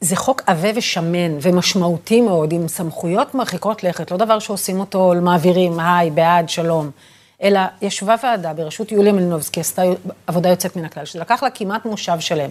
זה 0.00 0.16
חוק 0.16 0.42
עבה 0.46 0.68
ושמן 0.74 1.38
ומשמעותי 1.40 2.20
מאוד, 2.20 2.52
עם 2.52 2.68
סמכויות 2.68 3.34
מרחיקות 3.34 3.84
לכת, 3.84 4.10
לא 4.10 4.16
דבר 4.16 4.38
שעושים 4.38 4.80
אותו, 4.80 5.12
מעבירים, 5.22 5.80
היי, 5.80 6.10
בעד, 6.10 6.48
שלום. 6.48 6.90
אלא 7.42 7.60
ישבה 7.82 8.14
ועדה 8.22 8.52
בראשות 8.52 8.92
יוליה 8.92 9.12
מלינובסקי, 9.12 9.60
עשתה 9.60 9.82
עבודה 10.26 10.48
יוצאת 10.48 10.76
מן 10.76 10.84
הכלל, 10.84 11.04
שזה 11.04 11.18
לקח 11.18 11.42
לה 11.42 11.50
כמעט 11.50 11.84
מושב 11.84 12.20
שלם. 12.20 12.50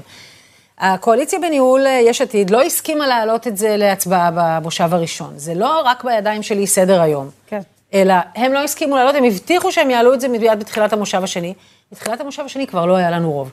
הקואליציה 0.79 1.39
בניהול 1.39 1.87
אה, 1.87 1.91
יש 1.91 2.21
עתיד 2.21 2.49
לא 2.49 2.61
הסכימה 2.61 3.07
להעלות 3.07 3.47
את 3.47 3.57
זה 3.57 3.77
להצבעה 3.77 4.29
במושב 4.35 4.93
הראשון. 4.93 5.33
זה 5.35 5.53
לא 5.53 5.81
רק 5.85 6.03
בידיים 6.03 6.43
שלי 6.43 6.67
סדר 6.67 7.01
היום. 7.01 7.29
כן. 7.47 7.61
אלא 7.95 8.13
הם 8.35 8.53
לא 8.53 8.63
הסכימו 8.63 8.95
להעלות, 8.95 9.15
הם 9.15 9.23
הבטיחו 9.23 9.71
שהם 9.71 9.89
יעלו 9.89 10.13
את 10.13 10.21
זה 10.21 10.27
מיד 10.27 10.59
בתחילת 10.59 10.93
המושב 10.93 11.23
השני. 11.23 11.53
בתחילת 11.91 12.21
המושב 12.21 12.43
השני 12.45 12.67
כבר 12.67 12.85
לא 12.85 12.95
היה 12.95 13.11
לנו 13.11 13.31
רוב. 13.31 13.51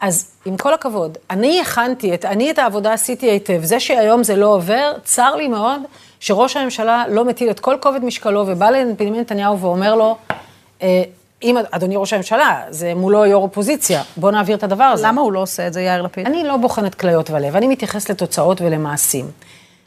אז 0.00 0.30
עם 0.44 0.56
כל 0.56 0.74
הכבוד, 0.74 1.18
אני 1.30 1.60
הכנתי, 1.60 2.14
את, 2.14 2.24
אני 2.24 2.50
את 2.50 2.58
העבודה 2.58 2.92
עשיתי 2.92 3.30
היטב. 3.30 3.60
זה 3.62 3.80
שהיום 3.80 4.24
זה 4.24 4.36
לא 4.36 4.46
עובר, 4.46 4.92
צר 5.04 5.36
לי 5.36 5.48
מאוד 5.48 5.80
שראש 6.20 6.56
הממשלה 6.56 7.04
לא 7.08 7.24
מטיל 7.24 7.50
את 7.50 7.60
כל 7.60 7.76
כובד 7.80 8.04
משקלו 8.04 8.44
ובא 8.46 8.70
לבנימין 8.70 9.20
נתניהו 9.20 9.60
ואומר 9.60 9.94
לו, 9.94 10.16
אה, 10.82 11.02
אם, 11.42 11.56
אדוני 11.70 11.96
ראש 11.96 12.12
הממשלה, 12.12 12.62
זה 12.70 12.94
מולו 12.94 13.26
יו"ר 13.26 13.42
אופוזיציה, 13.42 14.02
בוא 14.16 14.30
נעביר 14.30 14.56
את 14.56 14.62
הדבר 14.62 14.84
הזה. 14.84 15.06
למה 15.06 15.20
הוא 15.20 15.32
לא 15.32 15.38
עושה 15.38 15.66
את 15.66 15.72
זה, 15.72 15.82
יאיר 15.82 16.02
לפיד? 16.02 16.26
אני 16.26 16.44
לא 16.44 16.56
בוחנת 16.56 16.94
כליות 16.94 17.30
ולב, 17.30 17.56
אני 17.56 17.66
מתייחסת 17.66 18.10
לתוצאות 18.10 18.60
ולמעשים. 18.60 19.26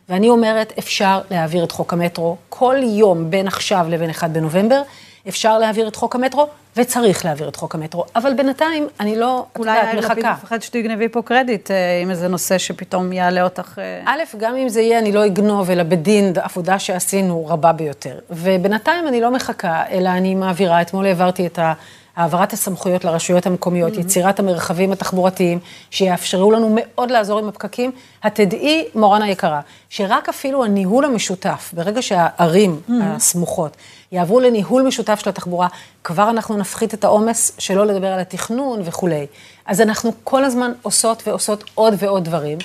ואני 0.10 0.30
אומרת, 0.30 0.74
אפשר 0.80 1.22
להעביר 1.32 1.64
את 1.64 1.72
חוק 1.72 1.94
המטרו 1.94 2.36
כל 2.50 2.76
יום 2.84 3.30
בין 3.30 3.48
עכשיו 3.48 3.86
לבין 3.90 4.10
1 4.10 4.30
בנובמבר, 4.30 4.82
אפשר 5.28 5.58
להעביר 5.58 5.88
את 5.88 5.96
חוק 5.96 6.16
המטרו, 6.16 6.48
וצריך 6.78 7.26
להעביר 7.26 7.50
את 7.50 7.56
חוק 7.56 7.76
המטרו. 7.76 8.06
אבל 8.16 8.34
בינתיים, 8.34 8.88
אני 9.00 9.16
לא, 9.16 9.46
את 9.54 9.58
אולי 9.60 9.78
יודעת, 9.78 9.94
יאיר 9.94 10.06
לפיד 10.06 10.18
מחכה. 10.18 10.34
מפחד 10.34 10.62
שתגנבי 10.62 11.10
פה 11.10 11.22
קרדיט 11.22 11.72
אה, 11.72 12.00
עם 12.02 12.10
איזה 12.10 12.28
נושא 12.28 12.58
שפתאום 12.58 13.14
יעלה 13.14 13.44
אותך... 13.44 13.80
אה, 13.80 14.02
א', 14.06 14.38
גם 14.38 14.56
אם 14.56 14.70
זה 14.70 14.82
יהיה, 14.82 15.00
אני 15.00 15.12
לא 15.12 15.26
אגנוב, 15.26 15.72
אלא 15.72 15.84
בדין, 15.84 16.34
עבודה 16.42 16.80
שעשינו 16.80 17.46
רבה 17.48 17.72
ביותר. 17.72 18.20
ובינתיים 18.30 19.08
אני 19.08 19.22
לא 19.22 19.32
מחכה, 19.32 19.84
אלא 19.92 20.10
אני 20.10 20.36
מעבירה, 20.36 20.82
אתמול 20.82 21.06
העברתי 21.06 21.48
את 21.48 21.60
ה... 21.60 21.74
העברת 22.16 22.54
הסמכויות 22.54 23.06
לרשויות 23.06 23.46
המקומיות, 23.46 23.94
mm-hmm. 23.94 24.00
יצירת 24.00 24.40
המרחבים 24.40 24.92
התחבורתיים, 24.92 25.60
שיאפשרו 25.92 26.52
לנו 26.52 26.76
מאוד 26.76 27.12
לעזור 27.12 27.40
עם 27.40 27.48
הפקקים. 27.48 27.92
התדעי, 28.24 28.86
מורן 28.96 29.22
היקרה, 29.22 29.62
שרק 29.90 30.30
אפילו 30.30 30.64
הניהול 30.64 31.06
המשותף, 31.06 31.72
ברגע 31.74 32.02
שהערים 32.02 32.80
mm-hmm. 32.88 32.92
הסמוכות 33.02 33.78
יעברו 34.12 34.40
לניהול 34.40 34.84
משותף 34.84 35.20
של 35.20 35.30
התחבורה, 35.30 35.68
כבר 36.04 36.30
אנחנו 36.30 36.58
נפחית 36.58 36.94
את 36.94 37.04
העומס, 37.04 37.52
שלא 37.58 37.86
לדבר 37.86 38.08
על 38.08 38.20
התכנון 38.20 38.82
וכולי. 38.84 39.26
אז 39.66 39.82
אנחנו 39.82 40.12
כל 40.24 40.44
הזמן 40.44 40.72
עושות 40.82 41.28
ועושות 41.28 41.64
עוד 41.76 41.94
ועוד 41.98 42.24
דברים. 42.24 42.58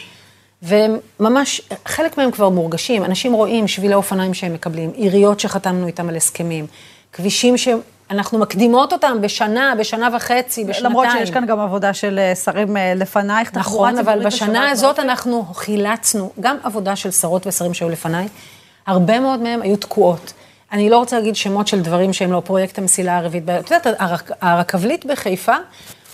והם 0.63 0.97
ממש, 1.21 1.61
חלק 1.87 2.19
מהם 2.19 2.31
כבר 2.31 2.49
מורגשים, 2.49 3.05
אנשים 3.05 3.33
רואים 3.33 3.69
שבילי 3.69 3.95
אופניים 3.95 4.35
שהם 4.35 4.55
מקבלים, 4.55 4.91
עיריות 4.95 5.41
שחתמנו 5.41 5.87
איתם 5.87 6.09
על 6.09 6.17
הסכמים, 6.17 6.67
כבישים 7.13 7.57
שאנחנו 8.15 8.39
מקדימות 8.39 8.93
אותם 8.93 9.17
בשנה, 9.21 9.75
בשנה 9.79 10.09
וחצי, 10.17 10.65
בשנתיים. 10.65 10.91
למרות 10.91 11.07
שיש 11.13 11.31
כאן 11.31 11.47
גם 11.47 11.61
עבודה 11.61 11.95
של 11.95 12.19
אה, 12.19 12.35
שרים 12.35 12.77
אה, 12.77 12.93
לפנייך, 12.97 13.55
נכון, 13.55 13.99
אבל 13.99 14.27
בשנה 14.27 14.71
הזאת. 14.71 14.99
אנחנו 14.99 15.45
חילצנו, 15.55 16.33
גם 16.41 16.57
עבודה 16.63 16.97
של 16.97 17.11
שרות 17.11 17.47
ושרים 17.47 17.75
שהיו 17.75 17.89
לפניי, 17.91 18.29
הרבה 18.87 19.21
מאוד 19.21 19.41
מהם 19.41 19.63
היו 19.63 19.77
תקועות. 19.77 20.33
אני 20.73 20.91
לא 20.91 20.99
רוצה 20.99 21.19
להגיד 21.19 21.37
שמות 21.37 21.67
של 21.67 21.81
דברים 21.81 22.13
שהם 22.13 22.33
לא 22.33 22.43
פרויקט 22.45 22.79
המסילה 22.79 23.19
הרביעית. 23.19 23.51
את 23.51 23.71
יודעת, 23.71 23.87
הרכבלית 24.41 25.07
בחיפה 25.07 25.57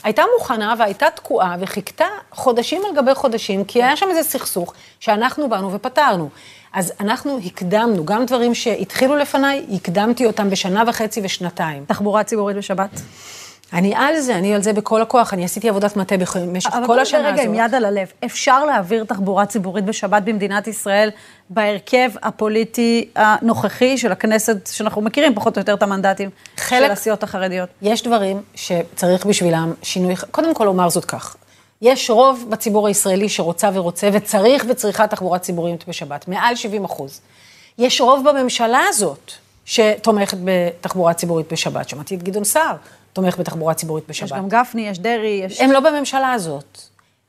הייתה 0.03 0.23
מוכנה 0.39 0.75
והייתה 0.79 1.07
תקועה 1.15 1.57
וחיכתה 1.61 2.07
חודשים 2.33 2.83
על 2.89 2.97
גבי 2.97 3.15
חודשים, 3.15 3.65
כי 3.65 3.83
היה 3.83 3.97
שם 3.97 4.07
איזה 4.11 4.31
סכסוך 4.31 4.75
שאנחנו 5.01 5.49
באנו 5.49 5.73
ופתרנו. 5.73 6.29
אז 6.73 6.93
אנחנו 7.01 7.39
הקדמנו, 7.47 8.05
גם 8.05 8.27
דברים 8.27 8.55
שהתחילו 8.55 9.17
לפניי, 9.17 9.67
הקדמתי 9.73 10.27
אותם 10.27 10.51
בשנה 10.51 10.83
וחצי 10.87 11.21
ושנתיים. 11.25 11.85
תחבורה 11.85 12.25
ציבורית 12.25 12.57
בשבת. 12.57 12.91
אני 13.73 13.95
על 13.95 14.21
זה, 14.21 14.35
אני 14.39 14.55
על 14.55 14.63
זה 14.63 14.73
בכל 14.73 15.03
הכוח, 15.03 15.35
אני 15.35 15.45
עשיתי 15.45 15.69
עבודת 15.69 15.97
מטה 15.97 16.15
במשך 16.17 16.71
כל 16.87 16.99
השנה 17.01 17.21
הזאת. 17.29 17.33
רגע, 17.33 17.43
עם 17.43 17.55
יד 17.55 17.75
על 17.75 17.85
הלב, 17.85 18.07
אפשר 18.25 18.65
להעביר 18.65 19.05
תחבורה 19.05 19.47
ציבורית 19.47 19.85
בשבת 19.85 20.23
במדינת 20.23 20.67
ישראל 20.67 21.11
בהרכב 21.51 22.11
הפוליטי 22.23 23.09
הנוכחי 23.17 23.99
של 23.99 24.13
הכנסת, 24.13 24.67
שאנחנו 24.73 25.03
מכירים 25.03 25.35
פחות 25.35 25.57
או 25.57 25.61
יותר 25.61 25.75
את 25.75 25.83
המנדטים 25.83 26.31
חלק- 26.57 26.87
של 26.87 26.93
הסיעות 26.93 27.23
החרדיות. 27.23 27.69
יש 27.83 28.03
דברים 28.03 28.43
שצריך 28.55 29.27
בשבילם 29.27 29.73
שינוי, 29.83 30.15
קודם 30.31 30.55
כל 30.55 30.67
אומר 30.67 30.89
זאת 30.89 31.05
כך, 31.05 31.37
יש 31.83 32.11
רוב 32.11 32.45
בציבור 32.49 32.87
הישראלי 32.87 33.29
שרוצה 33.29 33.71
ורוצה 33.75 34.11
וצריך 34.13 34.65
וצריכה 34.69 35.07
תחבורה 35.07 35.39
ציבורית 35.39 35.89
בשבת, 35.89 36.29
מעל 36.29 36.57
70 36.57 36.85
אחוז. 36.85 37.21
יש 37.79 38.01
רוב 38.01 38.29
בממשלה 38.29 38.81
הזאת 38.89 39.33
שתומכת 39.65 40.39
בתחבורה 40.45 41.15
ציבורית 41.15 41.53
בשבת. 41.53 41.89
שמעתי 41.89 42.15
את 42.15 42.23
גדעון 42.23 42.45
סער 42.45 42.77
תומך 43.13 43.39
בתחבורה 43.39 43.75
ציבורית 43.75 44.05
בשבת. 44.09 44.31
יש 44.31 44.37
גם 44.37 44.49
גפני, 44.49 44.89
יש 44.89 44.99
דרעי, 44.99 45.43
יש... 45.45 45.61
הם 45.61 45.73
לא 45.73 45.81
בממשלה 45.81 46.33
הזאת. 46.33 46.79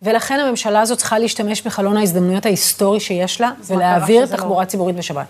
ולכן 0.02 0.40
הממשלה 0.40 0.82
הזאת 0.82 0.98
צריכה 0.98 1.20
להשתמש 1.20 1.62
בחלון 1.62 1.98
ההזדמנויות 1.98 2.46
ההיסטורי 2.46 3.00
שיש 3.00 3.42
לה, 3.42 3.52
ולהעביר 3.68 4.22
לא 4.22 4.26
תחבורה 4.26 4.66
ציבורית 4.66 4.96
בשבת. 4.96 5.28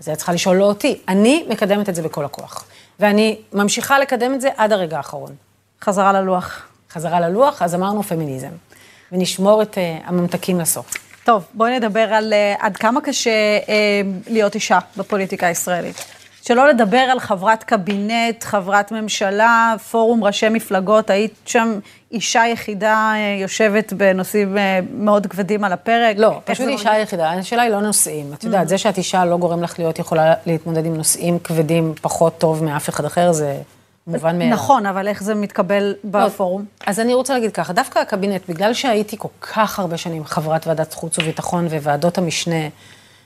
אז 0.00 0.08
היה 0.08 0.16
צריכה 0.16 0.32
לשאול 0.32 0.56
לא 0.56 0.64
אותי. 0.64 0.98
אני 1.08 1.44
מקדמת 1.48 1.88
את 1.88 1.94
זה 1.94 2.02
בכל 2.02 2.24
הכוח. 2.24 2.64
ואני 3.00 3.38
ממשיכה 3.52 3.98
לקדם 3.98 4.34
את 4.34 4.40
זה 4.40 4.48
עד 4.56 4.72
הרגע 4.72 4.96
האחרון. 4.96 5.34
חזרה 5.82 6.12
ללוח. 6.12 6.66
חזרה 6.96 7.20
ללוח, 7.20 7.62
אז 7.62 7.74
אמרנו 7.74 8.02
פמיניזם. 8.02 8.48
ונשמור 9.12 9.62
את 9.62 9.74
uh, 9.74 10.08
הממתקים 10.08 10.60
לסוף. 10.60 10.94
טוב, 11.24 11.44
בואי 11.54 11.78
נדבר 11.78 12.14
על 12.14 12.32
uh, 12.32 12.64
עד 12.64 12.76
כמה 12.76 13.00
קשה 13.00 13.58
uh, 13.64 13.68
להיות 14.26 14.54
אישה 14.54 14.78
בפוליטיקה 14.96 15.46
הישראלית. 15.46 16.04
שלא 16.42 16.68
לדבר 16.68 16.98
על 16.98 17.20
חברת 17.20 17.64
קבינט, 17.64 18.44
חברת 18.44 18.92
ממשלה, 18.92 19.74
פורום 19.90 20.24
ראשי 20.24 20.48
מפלגות, 20.48 21.10
היית 21.10 21.34
שם 21.44 21.78
אישה 22.12 22.42
יחידה 22.52 23.12
יושבת 23.40 23.92
בנושאים 23.92 24.56
מאוד 24.92 25.26
כבדים 25.26 25.64
על 25.64 25.72
הפרק. 25.72 26.16
לא, 26.18 26.40
פשוט 26.44 26.68
אישה 26.68 26.98
יחידה. 26.98 27.30
השאלה 27.30 27.62
היא 27.62 27.70
לא 27.70 27.80
נושאים. 27.80 28.32
את 28.34 28.44
יודעת, 28.44 28.68
זה 28.68 28.78
שאת 28.78 28.98
אישה 28.98 29.24
לא 29.24 29.36
גורם 29.36 29.62
לך 29.62 29.78
להיות 29.78 29.98
יכולה 29.98 30.34
להתמודד 30.46 30.86
עם 30.86 30.96
נושאים 30.96 31.38
כבדים 31.38 31.94
פחות 32.00 32.38
טוב 32.38 32.64
מאף 32.64 32.88
אחד 32.88 33.04
אחר, 33.04 33.32
זה 33.32 33.56
מובן 34.06 34.38
מאליו. 34.38 34.54
נכון, 34.54 34.86
אבל 34.86 35.08
איך 35.08 35.22
זה 35.22 35.34
מתקבל 35.34 35.94
בפורום? 36.04 36.64
אז 36.86 37.00
אני 37.00 37.14
רוצה 37.14 37.34
להגיד 37.34 37.52
ככה, 37.52 37.72
דווקא 37.72 37.98
הקבינט, 37.98 38.42
בגלל 38.48 38.74
שהייתי 38.74 39.16
כל 39.18 39.28
כך 39.40 39.78
הרבה 39.78 39.96
שנים 39.96 40.24
חברת 40.24 40.66
ועדת 40.66 40.94
חוץ 40.94 41.18
וביטחון 41.18 41.66
וועדות 41.66 42.18
המשנה, 42.18 42.68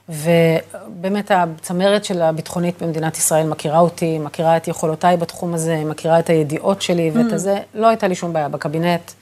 ובאמת 0.08 1.30
הצמרת 1.30 2.04
של 2.04 2.22
הביטחונית 2.22 2.82
במדינת 2.82 3.16
ישראל 3.16 3.46
מכירה 3.46 3.78
אותי, 3.78 4.18
מכירה 4.18 4.56
את 4.56 4.68
יכולותיי 4.68 5.16
בתחום 5.16 5.54
הזה, 5.54 5.76
מכירה 5.76 6.18
את 6.18 6.28
הידיעות 6.30 6.82
שלי 6.82 7.10
ואת 7.14 7.32
הזה, 7.32 7.58
לא 7.74 7.86
הייתה 7.86 8.08
לי 8.08 8.14
שום 8.14 8.32
בעיה 8.32 8.48
בקבינט, 8.48 9.12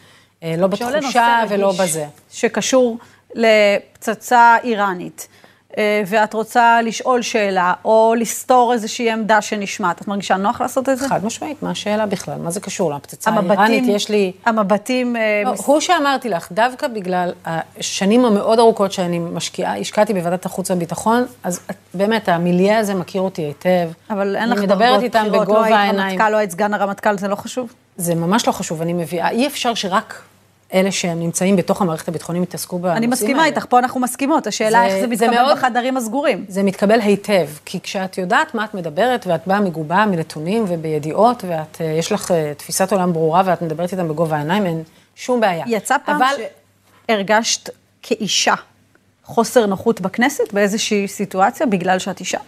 אה, 0.42 0.54
לא 0.58 0.66
בתחושה 0.66 1.42
ולא 1.48 1.72
בזה. 1.80 2.06
שקשור 2.32 2.98
לפצצה 3.34 4.56
איראנית, 4.64 5.28
ואת 6.06 6.34
רוצה 6.34 6.82
לשאול 6.82 7.22
שאלה, 7.22 7.72
או 7.84 8.14
לסתור 8.18 8.72
איזושהי 8.72 9.10
עמדה 9.10 9.40
שנשמעת, 9.42 10.02
את 10.02 10.08
מרגישה 10.08 10.36
נוח 10.36 10.60
לעשות 10.60 10.88
את 10.88 10.98
זה? 10.98 11.08
חד 11.08 11.24
משמעית, 11.24 11.62
מה 11.62 11.70
השאלה 11.70 12.06
בכלל? 12.06 12.34
מה 12.38 12.50
זה 12.50 12.60
קשור 12.60 12.92
לפצצה 12.94 13.30
האיראנית? 13.30 13.84
יש 13.86 14.08
לי... 14.08 14.32
המבטים, 14.46 15.16
אה, 15.16 15.42
לא, 15.44 15.52
מס- 15.52 15.66
הוא 15.66 15.80
שאמרתי 15.80 16.28
לך, 16.28 16.52
דווקא 16.52 16.88
בגלל 16.88 17.32
השנים 17.44 18.24
המאוד 18.24 18.58
ארוכות 18.58 18.92
שאני 18.92 19.18
משקיעה, 19.18 19.78
השקעתי 19.78 20.14
בוועדת 20.14 20.46
החוץ 20.46 20.70
והביטחון, 20.70 21.24
אז 21.44 21.60
את- 21.70 21.76
באמת, 21.94 22.28
המיליה 22.28 22.78
הזה 22.78 22.94
מכיר 22.94 23.20
אותי 23.22 23.42
היטב. 23.42 23.88
אבל 24.10 24.36
אין 24.36 24.48
לך 24.50 24.58
דרגות 24.60 25.02
איתם 25.02 25.24
בכירות, 25.28 25.48
לא 25.48 25.54
בגובה 25.54 25.80
היית. 25.80 25.94
רמטכ"ל, 25.96 26.28
לא 26.30 26.36
היית 26.36 26.50
סגן 26.50 26.74
הרמטכ"ל, 26.74 27.18
זה 27.18 27.28
לא 27.28 27.34
חשוב? 27.34 27.72
זה 27.96 28.14
ממש 28.14 28.46
לא 28.46 28.52
חשוב, 28.52 28.82
אני 28.82 28.92
מביאה, 28.92 29.30
אי 29.30 29.46
אפשר 29.46 29.74
שרק 29.74 30.22
אלה 30.74 30.92
שהם 30.92 31.20
נמצאים 31.20 31.56
בתוך 31.56 31.82
המערכת 31.82 32.08
הביטחונית 32.08 32.42
יתעסקו 32.42 32.76
בנושאים 32.76 32.88
האלה. 32.90 32.98
אני 32.98 33.06
מסכימה 33.06 33.46
איתך, 33.46 33.66
פה 33.68 33.78
אנחנו 33.78 34.00
מסכימות, 34.00 34.46
השאלה 34.46 34.70
זה- 34.70 34.84
איך 34.84 34.94
זה 34.94 35.00
זה 35.00 35.06
מתקבל 35.26 35.30
מאוד- 35.42 35.56
בחדרים 35.56 35.96
הסגורים. 35.96 36.44
זה 36.48 36.62
מתקבל 36.62 37.00
היטב, 37.00 37.48
כי 37.64 37.80
כשאת 37.80 38.18
יודעת 38.18 38.54
מה 38.54 38.64
את 38.64 38.74
מדברת, 38.74 39.26
ואת 39.26 39.46
באה 39.46 39.60
מגובה 39.60 40.06
מנתונים 40.06 40.64
ובידיעות, 40.68 41.44
ואת, 41.48 41.80
אה, 41.80 41.86
יש 41.86 42.12
לך 42.12 42.30
אה, 42.30 42.52
תפיסת 42.56 42.92
עולם 42.92 43.12
ברורה, 43.12 43.42
ואת 43.46 43.62
מדברת 43.62 43.92
איתם 43.92 44.08
בגובה 44.08 44.36
העיניים, 44.36 44.66
אין 44.66 44.82
שום 45.16 45.40
בעיה. 45.40 45.64
יצא 45.68 45.96
פעם 46.04 46.16
אבל... 46.22 46.34
שהרגשת 47.08 47.70
כאישה 48.02 48.54
חוסר 49.24 49.66
נוחות 49.66 50.00
בכנסת 50.00 50.52
באיזושהי 50.52 51.08
סיטואציה 51.08 51.66
בגלל 51.66 51.98
שאת 51.98 52.20
אישה? 52.20 52.38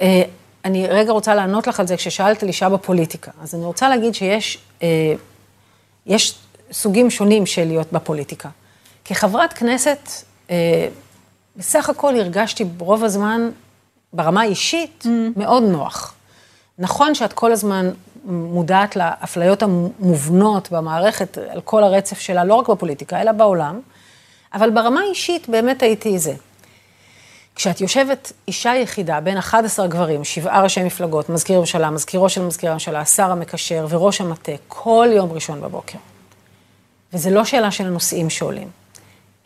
אה, 0.00 0.22
אני 0.64 0.86
רגע 0.86 1.12
רוצה 1.12 1.34
לענות 1.34 1.66
לך 1.66 1.80
על 1.80 1.86
זה 1.86 1.96
כששאלת 1.96 2.42
על 2.42 2.48
אישה 2.48 2.68
בפוליטיקה. 2.68 3.30
אז 3.42 3.54
אני 3.54 3.64
רוצה 3.64 3.88
להגיד 3.88 4.14
שיש 4.14 4.58
יש 6.06 6.34
סוגים 6.72 7.10
שונים 7.10 7.46
של 7.46 7.64
להיות 7.64 7.92
בפוליטיקה. 7.92 8.48
כחברת 9.04 9.52
כנסת, 9.52 10.08
אה, 10.50 10.88
בסך 11.56 11.88
הכל 11.88 12.16
הרגשתי 12.16 12.64
רוב 12.78 13.04
הזמן, 13.04 13.50
ברמה 14.12 14.40
האישית, 14.40 15.04
מאוד 15.36 15.62
נוח. 15.62 16.14
נכון 16.78 17.14
שאת 17.14 17.32
כל 17.32 17.52
הזמן 17.52 17.90
מודעת 18.24 18.96
לאפליות 18.96 19.62
המובנות 19.62 20.72
במערכת, 20.72 21.38
על 21.38 21.60
כל 21.60 21.84
הרצף 21.84 22.18
שלה, 22.18 22.44
לא 22.44 22.54
רק 22.54 22.68
בפוליטיקה, 22.68 23.20
אלא 23.20 23.32
בעולם, 23.32 23.80
אבל 24.54 24.70
ברמה 24.70 25.00
האישית 25.00 25.48
באמת 25.48 25.82
הייתי 25.82 26.18
זה. 26.18 26.34
כשאת 27.54 27.80
יושבת 27.80 28.32
אישה 28.48 28.74
יחידה 28.76 29.20
בין 29.20 29.38
11 29.38 29.86
גברים, 29.86 30.24
שבעה 30.24 30.62
ראשי 30.62 30.82
מפלגות, 30.82 31.28
מזכיר 31.28 31.56
הממשלה, 31.56 31.90
מזכירו 31.90 32.28
של 32.28 32.42
מזכיר 32.42 32.70
הממשלה, 32.70 33.00
השר 33.00 33.30
המקשר 33.30 33.86
וראש 33.90 34.20
המטה, 34.20 34.52
כל 34.68 35.08
יום 35.12 35.32
ראשון 35.32 35.60
בבוקר. 35.60 35.98
וזה 37.12 37.30
לא 37.30 37.44
שאלה 37.44 37.70
של 37.70 37.86
הנושאים 37.86 38.30
שעולים, 38.30 38.68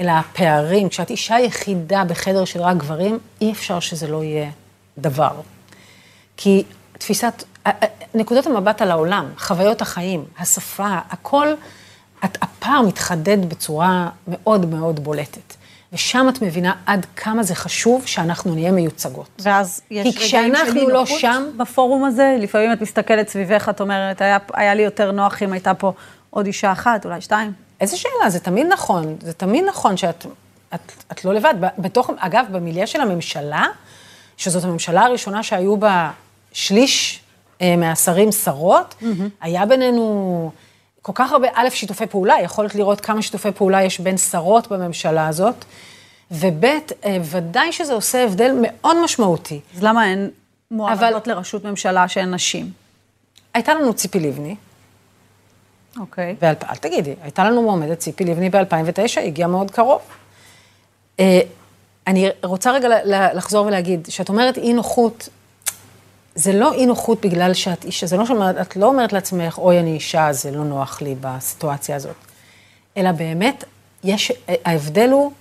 אלא 0.00 0.10
הפערים. 0.10 0.88
כשאת 0.88 1.10
אישה 1.10 1.38
יחידה 1.40 2.04
בחדר 2.04 2.44
של 2.44 2.60
רק 2.60 2.76
גברים, 2.76 3.18
אי 3.40 3.52
אפשר 3.52 3.80
שזה 3.80 4.06
לא 4.06 4.24
יהיה 4.24 4.50
דבר. 4.98 5.40
כי 6.36 6.64
תפיסת, 6.98 7.44
נקודות 8.14 8.46
המבט 8.46 8.82
על 8.82 8.90
העולם, 8.90 9.26
חוויות 9.38 9.82
החיים, 9.82 10.24
השפה, 10.38 10.98
הכל, 11.10 11.48
הפער 12.22 12.82
מתחדד 12.82 13.48
בצורה 13.48 14.08
מאוד 14.28 14.66
מאוד 14.66 15.00
בולטת. 15.00 15.54
ושם 15.92 16.26
את 16.28 16.42
מבינה 16.42 16.74
עד 16.86 17.06
כמה 17.16 17.42
זה 17.42 17.54
חשוב 17.54 18.06
שאנחנו 18.06 18.54
נהיה 18.54 18.72
מיוצגות. 18.72 19.28
ואז 19.38 19.82
יש 19.90 20.16
כי 20.16 20.24
כשאנחנו 20.24 20.88
לא 20.88 21.06
שם... 21.06 21.44
בפורום 21.56 22.04
הזה, 22.04 22.36
לפעמים 22.40 22.72
את 22.72 22.80
מסתכלת 22.80 23.28
סביבך, 23.28 23.68
את 23.68 23.80
אומרת, 23.80 24.20
היה, 24.20 24.38
היה 24.54 24.74
לי 24.74 24.82
יותר 24.82 25.12
נוח 25.12 25.42
אם 25.42 25.52
הייתה 25.52 25.74
פה 25.74 25.92
עוד 26.36 26.46
אישה 26.46 26.72
אחת, 26.72 27.04
אולי 27.04 27.20
שתיים. 27.20 27.52
איזה 27.80 27.96
שאלה, 27.96 28.30
זה 28.30 28.40
תמיד 28.40 28.66
נכון, 28.66 29.16
זה 29.20 29.32
תמיד 29.32 29.64
נכון 29.64 29.96
שאת 29.96 30.26
את, 30.74 30.92
את 31.12 31.24
לא 31.24 31.34
לבד. 31.34 31.54
בתוך, 31.78 32.10
אגב, 32.18 32.44
במיליה 32.50 32.86
של 32.86 33.00
הממשלה, 33.00 33.64
שזאת 34.36 34.64
הממשלה 34.64 35.04
הראשונה 35.04 35.42
שהיו 35.42 35.76
בה 35.76 36.10
שליש 36.52 37.20
אה, 37.60 37.76
מהשרים 37.76 38.32
שרות, 38.32 38.94
mm-hmm. 39.00 39.04
היה 39.40 39.66
בינינו 39.66 40.50
כל 41.02 41.12
כך 41.14 41.32
הרבה, 41.32 41.48
א', 41.54 41.68
שיתופי 41.70 42.06
פעולה, 42.06 42.34
יכולת 42.42 42.74
לראות 42.74 43.00
כמה 43.00 43.22
שיתופי 43.22 43.52
פעולה 43.52 43.82
יש 43.82 44.00
בין 44.00 44.16
שרות 44.16 44.68
בממשלה 44.68 45.28
הזאת, 45.28 45.64
וב', 46.30 46.64
אה, 46.64 46.80
ודאי 47.22 47.72
שזה 47.72 47.92
עושה 47.92 48.24
הבדל 48.24 48.56
מאוד 48.62 48.96
משמעותי. 49.04 49.60
אז 49.76 49.82
למה 49.82 50.10
אין 50.10 50.30
מועמדות 50.70 51.28
אבל... 51.28 51.34
לראשות 51.34 51.64
ממשלה 51.64 52.08
שהן 52.08 52.34
נשים? 52.34 52.70
הייתה 53.54 53.74
לנו 53.74 53.94
ציפי 53.94 54.20
לבני. 54.20 54.56
אוקיי. 56.00 56.36
ואל, 56.40 56.54
אל 56.70 56.76
תגידי, 56.76 57.14
הייתה 57.22 57.44
לנו 57.44 57.62
מועמדת 57.62 57.98
ציפי 57.98 58.24
לבני 58.24 58.50
ב-2009, 58.50 59.20
הגיעה 59.20 59.48
מאוד 59.48 59.70
קרוב. 59.70 60.00
אה, 61.20 61.40
אני 62.06 62.28
רוצה 62.42 62.72
רגע 62.72 62.88
לחזור 63.34 63.66
ולהגיד, 63.66 64.06
שאת 64.10 64.28
אומרת 64.28 64.58
אי 64.58 64.72
נוחות, 64.72 65.28
זה 66.34 66.52
לא 66.52 66.72
אי 66.72 66.86
נוחות 66.86 67.20
בגלל 67.20 67.54
שאת 67.54 67.84
אישה, 67.84 68.06
זה 68.06 68.16
לא 68.16 68.26
שאומרת, 68.26 68.60
את 68.60 68.76
לא 68.76 68.86
אומרת 68.86 69.12
לעצמך, 69.12 69.58
אוי, 69.58 69.80
אני 69.80 69.94
אישה, 69.94 70.32
זה 70.32 70.50
לא 70.50 70.64
נוח 70.64 71.02
לי 71.02 71.14
בסיטואציה 71.20 71.96
הזאת. 71.96 72.16
אלא 72.96 73.12
באמת, 73.12 73.64
יש, 74.04 74.32
ההבדל 74.64 75.10
הוא 75.10 75.32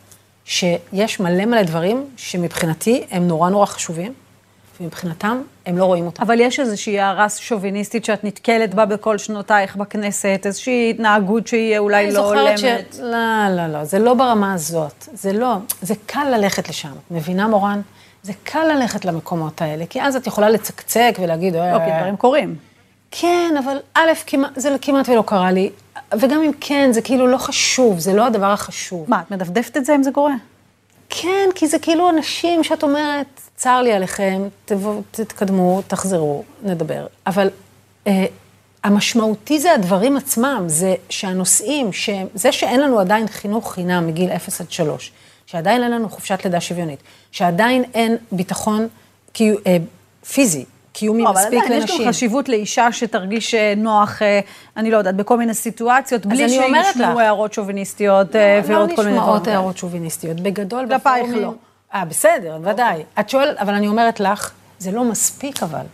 שיש 0.45 1.19
מלא 1.19 1.45
מלא 1.45 1.63
דברים 1.63 2.09
שמבחינתי 2.17 3.05
הם 3.11 3.27
נורא 3.27 3.49
נורא 3.49 3.65
חשובים, 3.65 4.13
ומבחינתם 4.81 5.41
הם 5.65 5.77
לא 5.77 5.85
רואים 5.85 6.05
אותם. 6.05 6.23
אבל 6.23 6.39
יש 6.39 6.59
איזושהי 6.59 6.99
הערה 6.99 7.29
שוביניסטית 7.29 8.05
שאת 8.05 8.23
נתקלת 8.23 8.73
בה 8.73 8.85
בכל 8.85 9.17
שנותייך 9.17 9.75
בכנסת, 9.75 10.41
איזושהי 10.45 10.89
התנהגות 10.89 11.47
שהיא 11.47 11.77
אולי 11.77 12.11
לא 12.11 12.33
הולמת. 12.33 12.57
ש... 12.57 12.63
לא, 12.99 13.47
לא, 13.49 13.67
לא, 13.67 13.83
זה 13.83 13.99
לא 13.99 14.13
ברמה 14.13 14.53
הזאת. 14.53 15.07
זה 15.13 15.33
לא, 15.33 15.55
זה 15.81 15.93
קל 16.05 16.27
ללכת 16.37 16.69
לשם. 16.69 16.91
את 16.91 17.11
מבינה, 17.11 17.47
מורן? 17.47 17.81
זה 18.23 18.33
קל 18.43 18.63
ללכת 18.63 19.05
למקומות 19.05 19.61
האלה, 19.61 19.85
כי 19.85 20.01
אז 20.01 20.15
את 20.15 20.27
יכולה 20.27 20.49
לצקצק 20.49 21.17
ולהגיד... 21.21 21.55
לא, 21.55 21.79
כי 21.85 21.91
דברים 21.99 22.15
קורים. 22.15 22.55
כן, 23.11 23.55
אבל 23.63 23.77
א', 23.93 24.11
כמעט, 24.27 24.51
זה 24.55 24.75
כמעט 24.81 25.09
ולא 25.09 25.23
קרה 25.25 25.51
לי, 25.51 25.69
וגם 26.19 26.41
אם 26.41 26.51
כן, 26.61 26.89
זה 26.93 27.01
כאילו 27.01 27.27
לא 27.27 27.37
חשוב, 27.37 27.99
זה 27.99 28.13
לא 28.13 28.25
הדבר 28.25 28.51
החשוב. 28.51 29.05
מה, 29.07 29.21
את 29.21 29.31
מדפדפת 29.31 29.77
את 29.77 29.85
זה 29.85 29.95
אם 29.95 30.03
זה 30.03 30.11
קורה? 30.11 30.33
כן, 31.21 31.49
כי 31.55 31.67
זה 31.67 31.79
כאילו 31.79 32.09
אנשים 32.09 32.63
שאת 32.63 32.83
אומרת, 32.83 33.41
צר 33.55 33.81
לי 33.81 33.93
עליכם, 33.93 34.47
תתקדמו, 35.11 35.81
תחזרו, 35.87 36.43
נדבר. 36.63 37.07
אבל 37.27 37.49
אה, 38.07 38.25
המשמעותי 38.83 39.59
זה 39.59 39.73
הדברים 39.73 40.17
עצמם, 40.17 40.63
זה 40.67 40.95
שהנושאים, 41.09 41.89
זה 42.33 42.51
שאין 42.51 42.81
לנו 42.81 42.99
עדיין 42.99 43.27
חינוך 43.27 43.73
חינם 43.73 44.07
מגיל 44.07 44.31
0 44.31 44.61
עד 44.61 44.71
3, 44.71 45.11
שעדיין 45.45 45.83
אין 45.83 45.91
לנו 45.91 46.09
חופשת 46.09 46.39
לידה 46.45 46.61
שוויונית, 46.61 46.99
שעדיין 47.31 47.83
אין 47.93 48.17
ביטחון 48.31 48.87
קיו, 49.33 49.55
אה, 49.67 49.77
פיזי, 50.33 50.65
קיומי 50.95 51.23
לא, 51.23 51.33
מספיק 51.33 51.53
לנשים. 51.53 51.65
אבל 51.65 51.75
עדיין 51.75 51.83
יש 51.83 52.01
גם 52.01 52.07
חשיבות 52.07 52.49
לאישה 52.49 52.91
שתרגיש 52.91 53.53
אה, 53.53 53.73
נוח, 53.77 54.21
אה, 54.21 54.39
אני 54.77 54.91
לא 54.91 54.97
יודעת, 54.97 55.15
בכל 55.15 55.37
מיני 55.37 55.53
סיטואציות, 55.53 56.25
בלי 56.25 56.49
שישמעו 56.49 57.19
הערות 57.19 57.53
שוביניסטיות 57.53 58.35
אה, 58.35 58.61
לא, 58.67 58.73
ועוד 58.73 58.91
לא 58.91 58.95
כל 58.95 59.01
מיני 59.03 59.15
דברים. 59.15 59.15
לא 59.15 59.21
נשמעות 59.21 59.47
הערות 59.47 59.77
שוביניסטיות. 59.77 60.39
בגדול, 60.39 60.87
כלפייך 60.87 61.29
לא. 61.35 61.53
אה, 61.93 62.05
בסדר, 62.05 62.57
ודאי. 62.63 63.03
את 63.19 63.29
שואלת, 63.29 63.57
אבל 63.57 63.73
אני 63.73 63.87
אומרת 63.87 64.19
לך, 64.19 64.51
זה 64.79 64.91
לא 64.91 65.03
מספיק 65.03 65.63
אבל. 65.63 65.85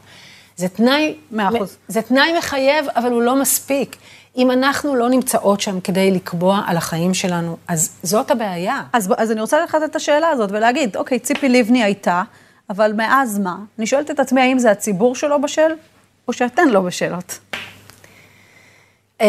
זה 0.55 0.69
תנאי... 0.69 1.15
מאה 1.31 1.49
אחוז. 1.49 1.77
זה 1.87 2.01
תנאי 2.01 2.37
מחייב, 2.37 2.85
אבל 2.95 3.11
הוא 3.11 3.21
לא 3.21 3.35
מספיק. 3.41 3.95
אם 4.37 4.51
אנחנו 4.51 4.95
לא 4.95 5.09
נמצאות 5.09 5.61
שם 5.61 5.79
כדי 5.79 6.11
לקבוע 6.11 6.61
על 6.67 6.77
החיים 6.77 7.13
שלנו, 7.13 7.57
אז 7.67 7.89
זאת 8.03 8.31
הבעיה. 8.31 8.81
אז, 8.93 9.13
אז 9.17 9.31
אני 9.31 9.41
רוצה 9.41 9.63
לקחת 9.63 9.83
את 9.85 9.95
השאלה 9.95 10.29
הזאת 10.29 10.49
ולהגיד, 10.51 10.97
אוקיי, 10.97 11.19
ציפי 11.19 11.49
לבני 11.49 11.83
הייתה, 11.83 12.23
אבל 12.71 12.93
מאז 12.93 13.39
מה? 13.39 13.55
אני 13.79 13.87
שואלת 13.87 14.11
את 14.11 14.19
עצמי, 14.19 14.41
האם 14.41 14.59
זה 14.59 14.71
הציבור 14.71 15.15
שלא 15.15 15.37
בשל, 15.37 15.71
או 16.27 16.33
שאתן 16.33 16.67
לא 16.67 16.81
בשלות? 16.81 17.39
אמ, 19.21 19.27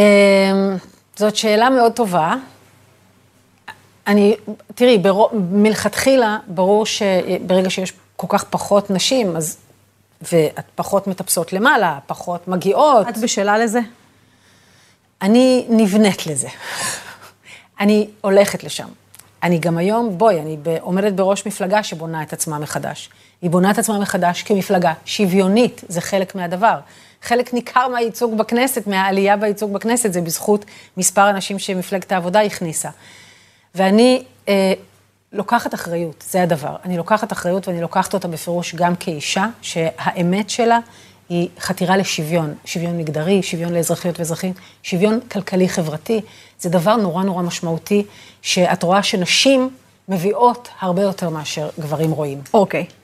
זאת 1.16 1.36
שאלה 1.36 1.70
מאוד 1.70 1.92
טובה. 1.92 2.34
אני, 4.06 4.36
תראי, 4.74 5.02
מלכתחילה, 5.50 6.38
ברור 6.46 6.86
שברגע 6.86 7.70
שיש 7.70 7.92
כל 8.16 8.26
כך 8.30 8.44
פחות 8.44 8.90
נשים, 8.90 9.36
אז, 9.36 9.56
ואת 10.32 10.64
פחות 10.74 11.06
מטפסות 11.06 11.52
למעלה, 11.52 11.98
פחות 12.06 12.48
מגיעות. 12.48 13.08
את 13.08 13.18
בשלה 13.18 13.58
לזה? 13.58 13.80
אני 15.22 15.66
נבנית 15.68 16.26
לזה. 16.26 16.48
אני 17.80 18.08
הולכת 18.20 18.64
לשם. 18.64 18.88
אני 19.42 19.58
גם 19.58 19.78
היום, 19.78 20.18
בואי, 20.18 20.40
אני 20.40 20.56
עומדת 20.80 21.12
בראש 21.12 21.46
מפלגה 21.46 21.82
שבונה 21.82 22.22
את 22.22 22.32
עצמה 22.32 22.58
מחדש. 22.58 23.10
היא 23.42 23.50
בונה 23.50 23.70
את 23.70 23.78
עצמה 23.78 23.98
מחדש 23.98 24.42
כמפלגה 24.42 24.92
שוויונית, 25.04 25.84
זה 25.88 26.00
חלק 26.00 26.34
מהדבר. 26.34 26.78
חלק 27.22 27.54
ניכר 27.54 27.88
מהייצוג 27.88 28.38
בכנסת, 28.38 28.86
מהעלייה 28.86 29.36
בייצוג 29.36 29.72
בכנסת, 29.72 30.12
זה 30.12 30.20
בזכות 30.20 30.64
מספר 30.96 31.30
אנשים 31.30 31.58
שמפלגת 31.58 32.12
העבודה 32.12 32.40
הכניסה. 32.40 32.88
ואני 33.74 34.22
אה, 34.48 34.72
לוקחת 35.32 35.74
אחריות, 35.74 36.24
זה 36.30 36.42
הדבר. 36.42 36.76
אני 36.84 36.96
לוקחת 36.96 37.32
אחריות 37.32 37.68
ואני 37.68 37.80
לוקחת 37.80 38.14
אותה 38.14 38.28
בפירוש 38.28 38.74
גם 38.74 38.96
כאישה, 38.96 39.46
שהאמת 39.62 40.50
שלה 40.50 40.78
היא 41.28 41.48
חתירה 41.60 41.96
לשוויון, 41.96 42.54
שוויון 42.64 42.98
מגדרי, 42.98 43.42
שוויון 43.42 43.72
לאזרחיות 43.72 44.18
ואזרחים, 44.18 44.52
שוויון 44.82 45.20
כלכלי-חברתי. 45.20 46.20
זה 46.60 46.70
דבר 46.70 46.96
נורא 46.96 47.24
נורא 47.24 47.42
משמעותי, 47.42 48.04
שאת 48.42 48.82
רואה 48.82 49.02
שנשים 49.02 49.70
מביאות 50.08 50.68
הרבה 50.80 51.02
יותר 51.02 51.28
מאשר 51.28 51.70
גברים 51.80 52.10
רואים. 52.10 52.40
אוקיי. 52.54 52.86
Okay. 52.88 53.01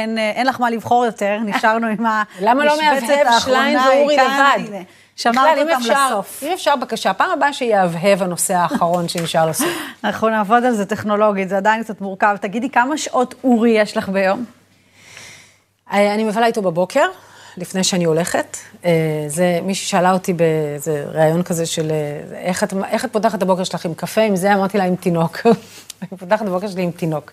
אין, 0.00 0.18
אה, 0.18 0.30
אין 0.30 0.46
לך 0.46 0.60
מה 0.60 0.70
לבחור 0.70 1.04
יותר, 1.04 1.38
נשארנו 1.46 1.86
עם 1.86 2.06
המשבצת 2.06 2.40
למה 2.40 2.64
לא 2.64 2.76
מהבהב 2.82 3.40
שליין 3.40 3.78
ואורי 3.78 4.16
לבד? 4.16 4.82
שמרת 5.16 5.58
אותם 5.58 5.70
אפשר, 5.80 6.06
לסוף. 6.06 6.42
אם 6.42 6.52
אפשר, 6.52 6.76
בבקשה, 6.76 7.12
פעם 7.12 7.30
הבאה 7.30 7.52
שיהבהב 7.52 8.22
הנושא 8.22 8.54
האחרון 8.54 9.08
שנשאר 9.08 9.46
לסוף. 9.46 9.68
אנחנו 10.04 10.28
נעבוד 10.28 10.64
על 10.64 10.72
זה 10.72 10.86
טכנולוגית, 10.86 11.48
זה 11.48 11.56
עדיין 11.56 11.82
קצת 11.82 12.00
מורכב. 12.00 12.36
תגידי, 12.40 12.70
כמה 12.70 12.98
שעות 12.98 13.34
אורי 13.44 13.70
יש 13.70 13.96
לך 13.96 14.08
ביום? 14.08 14.44
אה, 15.92 16.14
אני 16.14 16.24
מבלה 16.24 16.46
איתו 16.46 16.62
בבוקר, 16.62 17.06
לפני 17.56 17.84
שאני 17.84 18.04
הולכת. 18.04 18.56
אה, 18.84 18.90
זה, 19.26 19.58
מישהי 19.62 19.86
שאלה 19.86 20.12
אותי 20.12 20.32
באיזה 20.32 21.04
ראיון 21.08 21.42
כזה 21.42 21.66
של 21.66 21.90
איך 22.34 22.64
את, 22.64 22.74
איך 22.90 23.04
את 23.04 23.12
פותחת 23.12 23.34
את 23.34 23.42
הבוקר 23.42 23.64
שלך 23.64 23.84
עם 23.84 23.94
קפה, 23.94 24.20
עם 24.20 24.36
זה 24.36 24.54
אמרתי 24.54 24.78
לה 24.78 24.84
עם 24.84 24.96
תינוק. 24.96 25.38
אני 26.02 26.18
פותחת 26.18 26.42
את 26.42 26.46
הבוקר 26.46 26.68
שלי 26.68 26.82
עם 26.82 26.90
תינוק. 26.90 27.32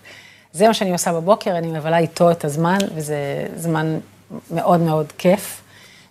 זה 0.56 0.68
מה 0.68 0.74
שאני 0.74 0.92
עושה 0.92 1.12
בבוקר, 1.12 1.58
אני 1.58 1.66
מבלה 1.66 1.98
איתו 1.98 2.30
את 2.30 2.44
הזמן, 2.44 2.78
וזה 2.94 3.46
זמן 3.56 3.98
מאוד 4.50 4.80
מאוד 4.80 5.12
כיף. 5.18 5.60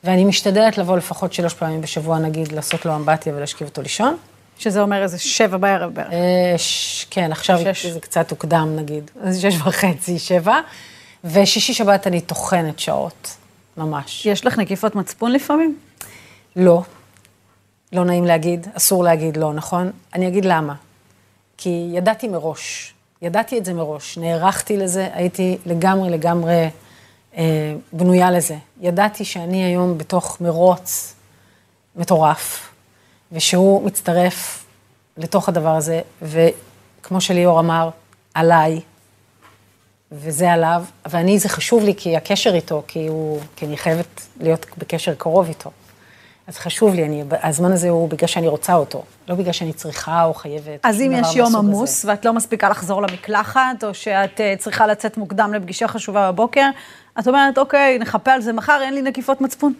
ואני 0.03 0.25
משתדלת 0.25 0.77
לבוא 0.77 0.97
לפחות 0.97 1.33
שלוש 1.33 1.53
פעמים 1.53 1.81
בשבוע, 1.81 2.19
נגיד, 2.19 2.51
לעשות 2.51 2.85
לו 2.85 2.95
אמבטיה 2.95 3.35
ולהשכיב 3.35 3.67
אותו 3.67 3.81
לישון. 3.81 4.17
שזה 4.57 4.81
אומר 4.81 5.03
איזה 5.03 5.19
שבע 5.19 5.57
בערב 5.57 5.93
בערך. 5.93 6.13
אה, 6.13 6.53
ש... 6.57 7.05
כן, 7.09 7.31
עכשיו 7.31 7.59
שש. 7.73 7.85
זה 7.85 7.99
קצת 7.99 8.31
הוקדם, 8.31 8.75
נגיד. 8.75 9.11
אז 9.21 9.41
שש 9.41 9.55
וחצי, 9.55 10.19
שבע. 10.19 10.59
ושישי 11.23 11.73
שבת 11.73 12.07
אני 12.07 12.21
טוחנת 12.21 12.79
שעות, 12.79 13.35
ממש. 13.77 14.25
יש 14.25 14.45
לך 14.45 14.57
נקיפות 14.57 14.95
מצפון 14.95 15.31
לפעמים? 15.31 15.77
לא. 16.55 16.81
לא 17.93 18.05
נעים 18.05 18.25
להגיד, 18.25 18.67
אסור 18.73 19.03
להגיד 19.03 19.37
לא, 19.37 19.53
נכון? 19.53 19.91
אני 20.13 20.27
אגיד 20.27 20.45
למה. 20.45 20.73
כי 21.57 21.89
ידעתי 21.93 22.27
מראש 22.27 22.94
ידעתי 23.25 23.57
את 23.57 23.65
זה 23.65 23.73
מראש, 23.73 24.17
נערכתי 24.17 24.77
לזה, 24.77 25.09
הייתי 25.13 25.57
לגמרי 25.65 26.09
לגמרי 26.09 26.69
אה, 27.37 27.73
בנויה 27.93 28.31
לזה. 28.31 28.57
ידעתי 28.81 29.25
שאני 29.25 29.63
היום 29.63 29.97
בתוך 29.97 30.41
מרוץ 30.41 31.15
מטורף, 31.95 32.71
ושהוא 33.31 33.83
מצטרף 33.85 34.65
לתוך 35.17 35.49
הדבר 35.49 35.75
הזה, 35.75 36.01
כמו 37.03 37.21
שליאור 37.21 37.59
אמר, 37.59 37.89
עליי, 38.33 38.81
וזה 40.11 40.51
עליו, 40.51 40.83
ואני, 41.05 41.39
זה 41.39 41.49
חשוב 41.49 41.83
לי 41.83 41.93
כי 41.97 42.17
הקשר 42.17 42.55
איתו, 42.55 42.83
כי, 42.87 43.07
הוא, 43.07 43.39
כי 43.55 43.65
אני 43.65 43.77
חייבת 43.77 44.21
להיות 44.39 44.65
בקשר 44.77 45.15
קרוב 45.15 45.47
איתו. 45.47 45.71
אז 46.47 46.57
חשוב 46.57 46.93
לי, 46.93 47.05
אני, 47.05 47.23
הזמן 47.43 47.71
הזה 47.71 47.89
הוא 47.89 48.09
בגלל 48.09 48.27
שאני 48.27 48.47
רוצה 48.47 48.73
אותו, 48.73 49.03
לא 49.27 49.35
בגלל 49.35 49.51
שאני 49.51 49.73
צריכה 49.73 50.23
או 50.23 50.33
חייבת. 50.33 50.79
אז 50.83 51.01
אם 51.01 51.11
יש 51.15 51.35
יום 51.35 51.55
עמוס 51.55 51.99
הזה. 51.99 52.11
ואת 52.11 52.25
לא 52.25 52.33
מספיקה 52.33 52.69
לחזור 52.69 53.01
למקלחת, 53.01 53.83
או 53.83 53.93
שאת 53.93 54.41
אה, 54.41 54.53
צריכה 54.57 54.87
לצאת 54.87 55.17
מוקדם 55.17 55.53
לפגישה 55.53 55.87
חשובה 55.87 56.31
בבוקר, 56.31 56.69
את 57.19 57.27
אומרת, 57.27 57.57
אוקיי, 57.57 57.99
נחפה 57.99 58.31
על 58.31 58.41
זה 58.41 58.53
מחר, 58.53 58.79
אין 58.81 58.93
לי 58.93 59.01
נקיפות 59.01 59.41
מצפון. 59.41 59.73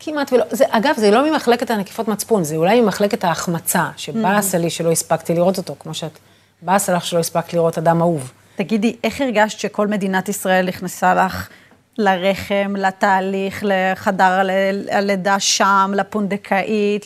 כמעט 0.00 0.32
ולא, 0.32 0.44
זה, 0.50 0.64
אגב, 0.70 0.94
זה 0.96 1.10
לא 1.10 1.30
ממחלקת 1.30 1.70
הנקיפות 1.70 2.08
מצפון, 2.08 2.44
זה 2.44 2.56
אולי 2.56 2.80
ממחלקת 2.80 3.24
ההחמצה, 3.24 3.84
שבאסה 3.96 4.58
לי 4.58 4.70
שלא 4.70 4.92
הספקתי 4.92 5.34
לראות 5.34 5.58
אותו, 5.58 5.74
כמו 5.78 5.94
שאת, 5.94 6.18
באסה 6.62 6.92
לך 6.92 7.06
שלא 7.06 7.18
הספקת 7.18 7.52
לראות 7.52 7.78
אדם 7.78 8.00
אהוב. 8.00 8.32
תגידי, 8.56 8.96
איך 9.04 9.20
הרגשת 9.20 9.58
שכל 9.58 9.86
מדינת 9.86 10.28
ישראל 10.28 10.66
נכנסה 10.66 11.14
לך 11.14 11.48
לרחם, 11.98 12.74
לתהליך, 12.76 13.64
לחדר 13.66 14.40
הלידה 14.90 15.40
שם, 15.40 15.92
לפונדקאית, 15.96 17.04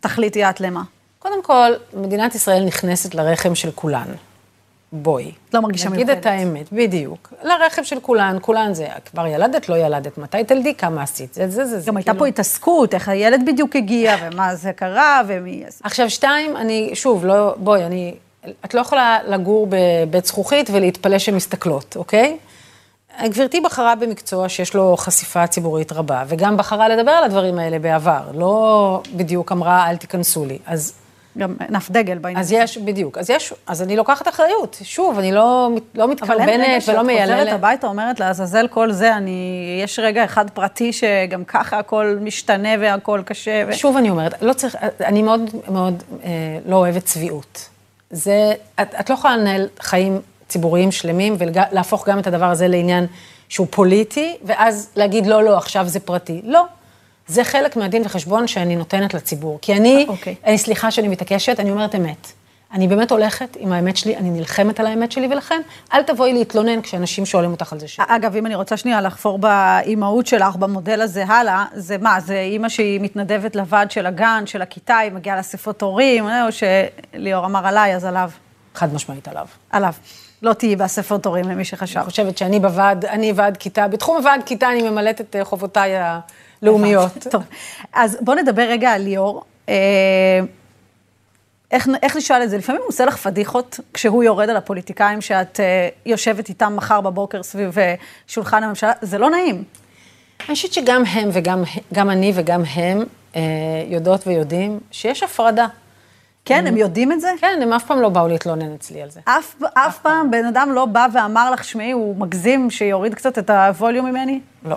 תחליטי 0.00 0.44
את 0.44 0.60
למה? 0.60 0.82
קודם 1.18 1.42
כל, 1.42 1.72
מדינת 1.94 2.34
ישראל 2.34 2.64
נכנסת 2.64 3.14
לרחם 3.14 3.54
של 3.54 3.70
כולן. 3.74 4.06
בואי. 4.92 5.32
לא 5.54 5.60
מרגישה 5.60 5.88
נגיד 5.88 6.06
מיוחדת. 6.06 6.20
את 6.22 6.26
האמת, 6.26 6.72
בדיוק. 6.72 7.32
לרחם 7.42 7.84
של 7.84 8.00
כולן, 8.00 8.36
כולן 8.40 8.74
זה, 8.74 8.86
כבר 9.12 9.26
ילדת, 9.26 9.68
לא 9.68 9.76
ילדת, 9.76 10.18
מתי 10.18 10.44
תלדי, 10.44 10.74
כמה 10.74 11.02
עשית, 11.02 11.34
זה, 11.34 11.48
זה, 11.48 11.64
זה. 11.64 11.80
זה 11.80 11.86
גם 11.86 11.96
הייתה 11.96 12.10
כאילו- 12.10 12.18
פה 12.18 12.26
התעסקות, 12.26 12.94
איך 12.94 13.08
הילד 13.08 13.42
בדיוק 13.46 13.76
הגיע, 13.76 14.16
ומה 14.22 14.54
זה 14.54 14.72
קרה, 14.72 15.22
ומי... 15.26 15.64
עכשיו, 15.82 16.10
שתיים, 16.10 16.56
אני, 16.56 16.90
שוב, 16.94 17.24
לא, 17.24 17.54
בואי, 17.56 17.84
אני, 17.84 18.14
את 18.64 18.74
לא 18.74 18.80
יכולה 18.80 19.18
לגור 19.28 19.68
בבית 19.70 20.24
זכוכית 20.24 20.70
ולהתפלא 20.72 21.18
שמסתכלות, 21.18 21.96
אוקיי? 21.96 22.38
גברתי 23.22 23.60
בחרה 23.60 23.94
במקצוע 23.94 24.48
שיש 24.48 24.74
לו 24.74 24.96
חשיפה 24.96 25.46
ציבורית 25.46 25.92
רבה, 25.92 26.24
וגם 26.28 26.56
בחרה 26.56 26.88
לדבר 26.88 27.10
על 27.10 27.24
הדברים 27.24 27.58
האלה 27.58 27.78
בעבר, 27.78 28.22
לא 28.34 29.02
בדיוק 29.16 29.52
אמרה, 29.52 29.90
אל 29.90 29.96
תיכנסו 29.96 30.44
לי. 30.44 30.58
אז, 30.66 30.92
גם 31.38 31.56
נף 31.70 31.90
דגל 31.90 32.18
בעניין. 32.18 32.40
אז 32.40 32.52
יש, 32.52 32.78
בדיוק, 32.78 33.18
אז 33.18 33.30
יש, 33.30 33.52
אז 33.66 33.82
אני 33.82 33.96
לוקחת 33.96 34.28
אחריות. 34.28 34.76
שוב, 34.82 35.18
אני 35.18 35.32
לא, 35.32 35.70
לא 35.94 36.04
אבל 36.04 36.40
אין 36.40 36.60
רגע 36.60 36.76
מתקרבנת 36.76 36.82
שאת 36.82 36.88
ולא 36.88 36.98
חוזרת 36.98 37.06
מייללת. 37.06 37.52
הביתה, 37.52 37.86
אומרת 37.86 38.20
לעזאזל 38.20 38.68
כל 38.68 38.92
זה, 38.92 39.16
אני... 39.16 39.80
יש 39.84 39.98
רגע 39.98 40.24
אחד 40.24 40.50
פרטי 40.50 40.92
שגם 40.92 41.44
ככה 41.44 41.78
הכל 41.78 42.18
משתנה 42.20 42.68
והכל 42.80 43.22
קשה. 43.24 43.64
ו... 43.68 43.72
שוב 43.72 43.96
אני 43.96 44.10
אומרת, 44.10 44.42
לא 44.42 44.52
צריך, 44.52 44.76
אני 45.00 45.22
מאוד 45.22 45.50
מאוד 45.68 46.02
אה, 46.24 46.30
לא 46.66 46.76
אוהבת 46.76 47.04
צביעות. 47.04 47.68
זה, 48.10 48.52
את, 48.80 48.94
את 49.00 49.10
לא 49.10 49.14
יכולה 49.14 49.36
לנהל 49.36 49.68
חיים 49.80 50.20
ציבוריים 50.48 50.92
שלמים 50.92 51.36
ולהפוך 51.38 52.08
גם 52.08 52.18
את 52.18 52.26
הדבר 52.26 52.46
הזה 52.46 52.68
לעניין 52.68 53.06
שהוא 53.48 53.66
פוליטי, 53.70 54.36
ואז 54.44 54.90
להגיד, 54.96 55.26
לא, 55.26 55.42
לא, 55.42 55.56
עכשיו 55.56 55.88
זה 55.88 56.00
פרטי. 56.00 56.40
לא. 56.44 56.64
זה 57.26 57.44
חלק 57.44 57.76
מהדין 57.76 58.02
וחשבון 58.04 58.46
שאני 58.46 58.76
נותנת 58.76 59.14
לציבור. 59.14 59.58
כי 59.62 59.74
אני, 59.74 60.06
אוקיי. 60.08 60.34
אני 60.44 60.58
סליחה 60.58 60.90
שאני 60.90 61.08
מתעקשת, 61.08 61.60
אני 61.60 61.70
אומרת 61.70 61.94
אמת. 61.94 62.32
אני 62.72 62.88
באמת 62.88 63.10
הולכת 63.10 63.56
עם 63.60 63.72
האמת 63.72 63.96
שלי, 63.96 64.16
אני 64.16 64.30
נלחמת 64.30 64.80
על 64.80 64.86
האמת 64.86 65.12
שלי, 65.12 65.26
ולכן 65.30 65.60
אל 65.92 66.02
תבואי 66.02 66.32
להתלונן 66.32 66.82
כשאנשים 66.82 67.26
שואלים 67.26 67.50
אותך 67.50 67.72
על 67.72 67.80
זה 67.80 67.88
שאלה. 67.88 68.06
אגב, 68.08 68.36
אם 68.36 68.46
אני 68.46 68.54
רוצה 68.54 68.76
שנייה 68.76 69.00
לחפור 69.00 69.38
באימהות 69.38 70.26
שלך, 70.26 70.56
במודל 70.56 71.00
הזה 71.00 71.24
הלאה, 71.24 71.64
זה 71.74 71.98
מה, 71.98 72.20
זה 72.20 72.40
אימא 72.40 72.68
שהיא 72.68 73.00
מתנדבת 73.00 73.56
לוועד 73.56 73.90
של 73.90 74.06
הגן, 74.06 74.42
של 74.46 74.62
הכיתה, 74.62 74.96
היא 74.96 75.12
מגיעה 75.12 75.36
לאספות 75.36 75.82
הורים, 75.82 76.24
או 76.26 76.30
שליאור 76.52 77.46
אמר 77.46 77.66
עליי, 77.66 77.96
אז 77.96 78.04
עליו. 78.04 78.30
חד 78.74 78.94
משמעית 78.94 79.28
עליו. 79.28 79.46
עליו. 79.70 79.92
לא 80.44 80.52
תהיי 80.52 80.76
באספות 80.76 81.26
הורים, 81.26 81.48
למי 81.48 81.64
שחשב. 81.64 81.98
אני 81.98 82.04
חושבת 82.04 82.38
שאני 82.38 82.60
בוועד, 82.60 83.04
אני 83.04 83.32
ועד 83.32 83.56
כיתה, 83.56 83.88
בתחום 83.88 84.16
הוועד 84.16 84.40
כיתה 84.46 84.72
אני 84.72 84.90
ממלאת 84.90 85.20
את 85.20 85.36
אה, 85.36 85.44
חובותיי 85.44 85.92
הלאומיות. 86.62 87.12
טוב, 87.30 87.42
אז 87.92 88.18
בואו 88.20 88.36
נדבר 88.36 88.62
רגע 88.62 88.90
על 88.90 89.02
ליאור. 89.02 89.44
אה, 89.68 89.74
איך, 91.70 91.88
איך 92.02 92.16
נשאל 92.16 92.42
את 92.42 92.50
זה? 92.50 92.58
לפעמים 92.58 92.80
הוא 92.80 92.88
עושה 92.88 93.04
לך 93.04 93.16
פדיחות 93.16 93.80
כשהוא 93.94 94.24
יורד 94.24 94.50
על 94.50 94.56
הפוליטיקאים 94.56 95.20
שאת 95.20 95.60
אה, 95.60 95.88
יושבת 96.06 96.48
איתם 96.48 96.76
מחר 96.76 97.00
בבוקר 97.00 97.42
סביב 97.42 97.78
אה, 97.78 97.94
שולחן 98.26 98.62
הממשלה, 98.62 98.92
זה 99.02 99.18
לא 99.18 99.30
נעים. 99.30 99.64
אני 100.48 100.54
חושבת 100.54 100.72
שגם 100.72 101.02
הם 101.04 101.28
וגם 101.32 101.62
גם 101.94 102.10
אני 102.10 102.32
וגם 102.34 102.62
הם 102.74 103.04
אה, 103.36 103.40
יודעות 103.86 104.26
ויודעים 104.26 104.80
שיש 104.90 105.22
הפרדה. 105.22 105.66
כן, 106.44 106.66
הם 106.66 106.76
יודעים 106.76 107.12
את 107.12 107.20
זה? 107.20 107.28
כן, 107.40 107.58
הם 107.62 107.72
אף 107.72 107.84
פעם 107.84 108.00
לא 108.00 108.08
באו 108.08 108.28
להתלונן 108.28 108.74
אצלי 108.74 109.02
על 109.02 109.10
זה. 109.10 109.20
אף, 109.24 109.54
אף 109.74 109.98
פעם 109.98 110.30
בן 110.30 110.44
אדם 110.44 110.72
לא 110.72 110.86
בא 110.86 111.06
ואמר 111.12 111.50
לך, 111.50 111.64
שמעי, 111.64 111.90
הוא 111.90 112.16
מגזים 112.16 112.70
שיוריד 112.70 113.14
קצת 113.14 113.38
את 113.38 113.50
הווליום 113.50 114.06
ממני? 114.06 114.40
לא. 114.64 114.76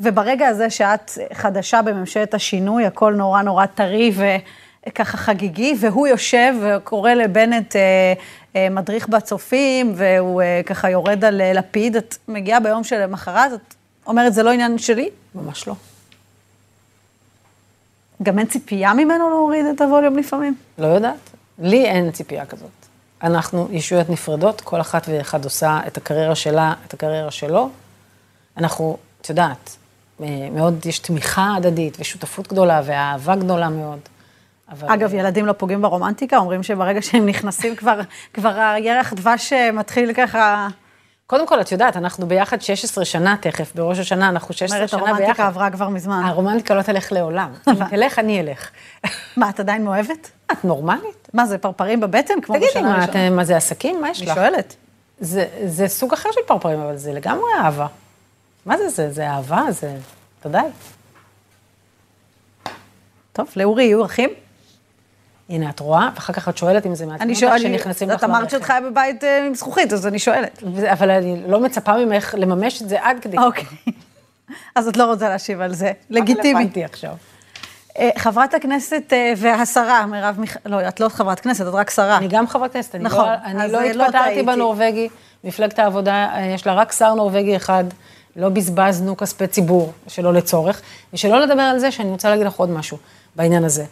וברגע 0.00 0.46
הזה 0.48 0.70
שאת 0.70 1.10
חדשה 1.32 1.82
בממשלת 1.82 2.34
השינוי, 2.34 2.86
הכל 2.86 3.14
נורא 3.14 3.42
נורא 3.42 3.66
טרי 3.66 4.12
וככה 4.86 5.16
חגיגי, 5.16 5.74
והוא 5.80 6.06
יושב 6.06 6.54
וקורא 6.60 7.12
לבנט 7.12 7.76
אה, 7.76 8.12
אה, 8.56 8.68
מדריך 8.70 9.08
בצופים, 9.08 9.92
והוא 9.96 10.42
אה, 10.42 10.60
ככה 10.66 10.90
יורד 10.90 11.24
על 11.24 11.40
אה, 11.40 11.52
לפיד, 11.52 11.96
את 11.96 12.16
מגיעה 12.28 12.60
ביום 12.60 12.84
שלמחרת, 12.84 13.52
את 13.52 13.74
אומרת, 14.06 14.34
זה 14.34 14.42
לא 14.42 14.50
עניין 14.50 14.78
שלי? 14.78 15.08
ממש 15.34 15.68
לא. 15.68 15.74
גם 18.22 18.38
אין 18.38 18.46
ציפייה 18.46 18.94
ממנו 18.94 19.30
להוריד 19.30 19.66
את 19.66 19.80
הווליום 19.80 20.16
לפעמים? 20.16 20.54
לא 20.78 20.86
יודעת. 20.86 21.30
לי 21.58 21.84
אין 21.84 22.10
ציפייה 22.10 22.46
כזאת. 22.46 22.70
אנחנו 23.22 23.68
ישויות 23.70 24.10
נפרדות, 24.10 24.60
כל 24.60 24.80
אחת 24.80 25.06
ואחד 25.08 25.44
עושה 25.44 25.80
את 25.86 25.96
הקריירה 25.96 26.34
שלה, 26.34 26.74
את 26.86 26.94
הקריירה 26.94 27.30
שלו. 27.30 27.70
אנחנו, 28.56 28.96
את 29.20 29.28
יודעת, 29.28 29.76
אה, 30.22 30.48
מאוד 30.52 30.86
יש 30.86 30.98
תמיכה 30.98 31.54
הדדית 31.56 31.96
ושותפות 32.00 32.48
גדולה 32.48 32.80
ואהבה 32.84 33.36
גדולה 33.36 33.68
מאוד. 33.68 33.98
אבל... 34.70 34.88
אגב, 34.94 35.14
ילדים 35.14 35.46
לא 35.46 35.52
פוגעים 35.52 35.82
ברומנטיקה, 35.82 36.36
אומרים 36.36 36.62
שברגע 36.62 37.02
שהם 37.02 37.26
נכנסים 37.26 37.76
כבר, 37.76 38.00
כבר 38.34 38.60
הירח 38.60 39.12
דבש 39.12 39.52
אה, 39.52 39.72
מתחיל 39.72 40.12
ככה, 40.12 40.68
קודם 41.30 41.46
כל, 41.46 41.60
את 41.60 41.72
יודעת, 41.72 41.96
אנחנו 41.96 42.26
ביחד 42.28 42.60
16 42.62 43.04
שנה 43.04 43.36
תכף, 43.40 43.72
בראש 43.74 43.98
השנה 43.98 44.28
אנחנו 44.28 44.54
16 44.54 44.76
אומרת, 44.78 44.88
שנה 44.90 45.00
הרומנטיקה 45.00 45.26
ביחד. 45.32 45.44
עברה 45.46 45.70
כבר 45.70 45.88
מזמן. 45.88 46.22
הרומנטיקה 46.26 46.74
לא 46.74 46.82
תלך 46.82 47.12
לעולם. 47.12 47.52
אם 47.68 47.88
תלך, 47.90 48.18
אני 48.18 48.40
אלך. 48.40 48.70
מה, 49.36 49.50
את 49.50 49.60
עדיין 49.60 49.84
מאוהבת? 49.84 50.30
את 50.52 50.64
נורמלית? 50.64 51.28
מה, 51.34 51.46
זה 51.46 51.58
פרפרים 51.58 52.00
בבטן 52.00 52.40
כמו 52.42 52.54
תגידי, 52.56 52.70
בשנה 52.70 52.94
הראשונה? 52.94 53.26
את- 53.26 53.32
מה 53.32 53.44
זה 53.44 53.56
עסקים? 53.56 54.00
מה 54.00 54.10
יש 54.10 54.22
אני 54.22 54.28
לך? 54.30 54.34
שואלת. 54.34 54.76
זה, 55.20 55.46
זה 55.66 55.88
סוג 55.88 56.12
אחר 56.12 56.28
של 56.32 56.40
פרפרים, 56.46 56.80
אבל 56.80 56.96
זה 56.96 57.12
לגמרי 57.12 57.50
אהבה. 57.64 57.86
מה 58.66 58.78
זה 58.78 58.88
זה? 58.88 59.10
זה 59.10 59.30
אהבה, 59.30 59.62
זה... 59.70 59.96
תודה. 60.42 60.62
טוב, 63.32 63.48
לאורי 63.56 63.84
יהיו 63.84 64.04
אחים? 64.04 64.30
הנה, 65.50 65.70
את 65.70 65.80
רואה? 65.80 66.08
ואחר 66.14 66.32
כך 66.32 66.48
את 66.48 66.58
שואלת 66.58 66.86
אם 66.86 66.94
זה 66.94 67.06
מעצבן 67.06 67.22
אני 67.22 67.32
אותך 67.32 67.40
שואלת, 67.40 67.60
שנכנסים 67.60 68.08
לך 68.08 68.18
את 68.18 68.24
אמרת. 68.24 68.50
שאת 68.50 68.62
חיה 68.62 68.80
בבית 68.80 69.24
אה, 69.24 69.46
עם 69.46 69.54
זכוכית, 69.54 69.92
אז 69.92 70.06
אני 70.06 70.18
שואלת. 70.18 70.62
אבל 70.92 71.10
אני 71.10 71.42
לא 71.46 71.60
מצפה 71.60 71.96
ממך 72.04 72.34
לממש 72.38 72.82
את 72.82 72.88
זה 72.88 72.96
עד 73.02 73.16
כדי... 73.20 73.38
אוקיי. 73.38 73.64
אז 74.76 74.88
את 74.88 74.96
לא 74.96 75.04
רוצה 75.04 75.28
להשיב 75.28 75.60
על 75.60 75.74
זה. 75.74 75.92
לגיטימי. 76.10 76.54
רלוונטי 76.54 76.84
עכשיו. 76.84 77.14
אה, 77.98 78.10
חברת 78.18 78.54
הכנסת 78.54 79.12
אה, 79.12 79.32
והשרה, 79.36 80.06
מרב 80.06 80.36
מיכאלי, 80.38 80.74
לא, 80.74 80.88
את 80.88 81.00
לא 81.00 81.08
חברת 81.08 81.40
כנסת, 81.40 81.60
את 81.60 81.74
רק 81.74 81.90
שרה. 81.90 82.16
אני 82.16 82.28
גם 82.28 82.46
חברת 82.46 82.72
כנסת, 82.72 82.94
אני 82.94 83.04
נכון, 83.04 83.24
לא, 83.28 83.34
אני 83.44 83.72
לא 83.72 83.82
לא 83.82 84.04
התפטרתי. 84.04 84.42
בנורבגי, 84.42 85.08
מפלגת 85.44 85.78
העבודה, 85.78 86.28
יש 86.54 86.66
לה 86.66 86.74
רק 86.74 86.92
שר 86.92 87.14
נורבגי 87.14 87.56
אחד, 87.56 87.84
לא 88.36 88.48
בזבזנו 88.48 89.16
כספי 89.16 89.46
ציבור 89.46 89.92
שלא 90.08 90.32
לצורך, 90.32 90.82
ושלא 91.14 91.40
לדבר 91.40 91.62
על 91.62 91.78
זה 91.78 91.90
שאני 91.90 92.10
רוצה 92.10 92.30
להגיד 92.30 92.46
לך 92.46 92.54
עוד 92.54 92.70
משהו 92.70 92.96
בעניין 93.36 93.64
הזה. 93.64 93.84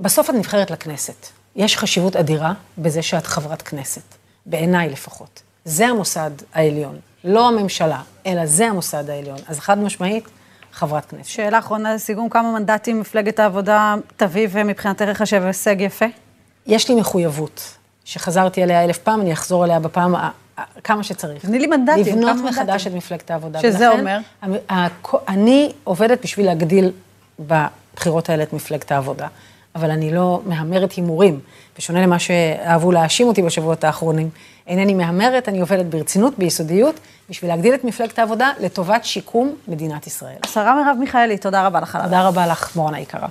בסוף 0.00 0.30
את 0.30 0.34
נבחרת 0.34 0.70
לכנסת. 0.70 1.26
יש 1.56 1.76
חשיבות 1.76 2.16
אדירה 2.16 2.52
בזה 2.78 3.02
שאת 3.02 3.26
חברת 3.26 3.62
כנסת, 3.62 4.02
בעיניי 4.46 4.88
לפחות. 4.88 5.42
זה 5.64 5.86
המוסד 5.86 6.30
העליון, 6.54 6.98
לא 7.24 7.48
הממשלה, 7.48 8.00
אלא 8.26 8.46
זה 8.46 8.66
המוסד 8.66 9.10
העליון. 9.10 9.38
אז 9.48 9.60
חד 9.60 9.78
משמעית, 9.78 10.24
חברת 10.72 11.04
כנסת. 11.06 11.28
שאלה 11.30 11.58
אחרונה 11.58 11.94
לסיכום, 11.94 12.28
כמה 12.28 12.52
מנדטים 12.52 13.00
מפלגת 13.00 13.38
העבודה 13.40 13.94
תביא 14.16 14.48
ומבחינתך 14.50 15.04
ייחשב 15.08 15.42
הישג 15.44 15.80
יפה? 15.80 16.04
יש 16.66 16.88
לי 16.88 16.94
מחויבות, 16.94 17.76
שחזרתי 18.04 18.62
עליה 18.62 18.84
אלף 18.84 18.98
פעם, 18.98 19.20
אני 19.20 19.32
אחזור 19.32 19.64
עליה 19.64 19.78
בפעם 19.80 20.14
ה- 20.14 20.30
כמה 20.84 21.02
שצריך. 21.02 21.42
תני 21.46 21.58
לי 21.58 21.66
מנדטים, 21.66 22.00
לבנות 22.18 22.36
כמה 22.36 22.50
מחדש 22.50 22.68
מנדטים? 22.68 22.92
את 22.92 22.96
מפלגת 22.96 23.30
העבודה. 23.30 23.60
שזה 23.60 23.88
אומר? 23.88 24.18
אני 25.28 25.72
עובדת 25.84 26.22
בשביל 26.22 26.46
להגדיל 26.46 26.92
בבחירות 27.40 28.28
האלה 28.30 28.42
את 28.42 28.52
מפלגת 28.52 28.92
העבודה, 28.92 29.26
אבל 29.74 29.90
אני 29.90 30.12
לא 30.12 30.40
מהמרת 30.46 30.92
הימורים. 30.92 31.40
בשונה 31.78 32.02
למה 32.02 32.18
שאהבו 32.18 32.92
להאשים 32.92 33.26
אותי 33.26 33.42
בשבועות 33.42 33.84
האחרונים, 33.84 34.30
אינני 34.66 34.94
מהמרת, 34.94 35.48
אני 35.48 35.60
עובדת 35.60 35.86
ברצינות, 35.86 36.38
ביסודיות, 36.38 36.94
בשביל 37.30 37.50
להגדיל 37.50 37.74
את 37.74 37.84
מפלגת 37.84 38.18
העבודה 38.18 38.50
לטובת 38.60 39.04
שיקום 39.04 39.54
מדינת 39.68 40.06
ישראל. 40.06 40.36
השרה 40.44 40.84
מרב 40.84 40.96
מיכאלי, 41.00 41.38
תודה 41.38 41.66
רבה 41.66 41.80
לך 41.80 41.98
תודה 42.02 42.28
רבה 42.28 42.46
לך, 42.46 42.76
מורן 42.76 42.94
היקרה. 42.94 43.28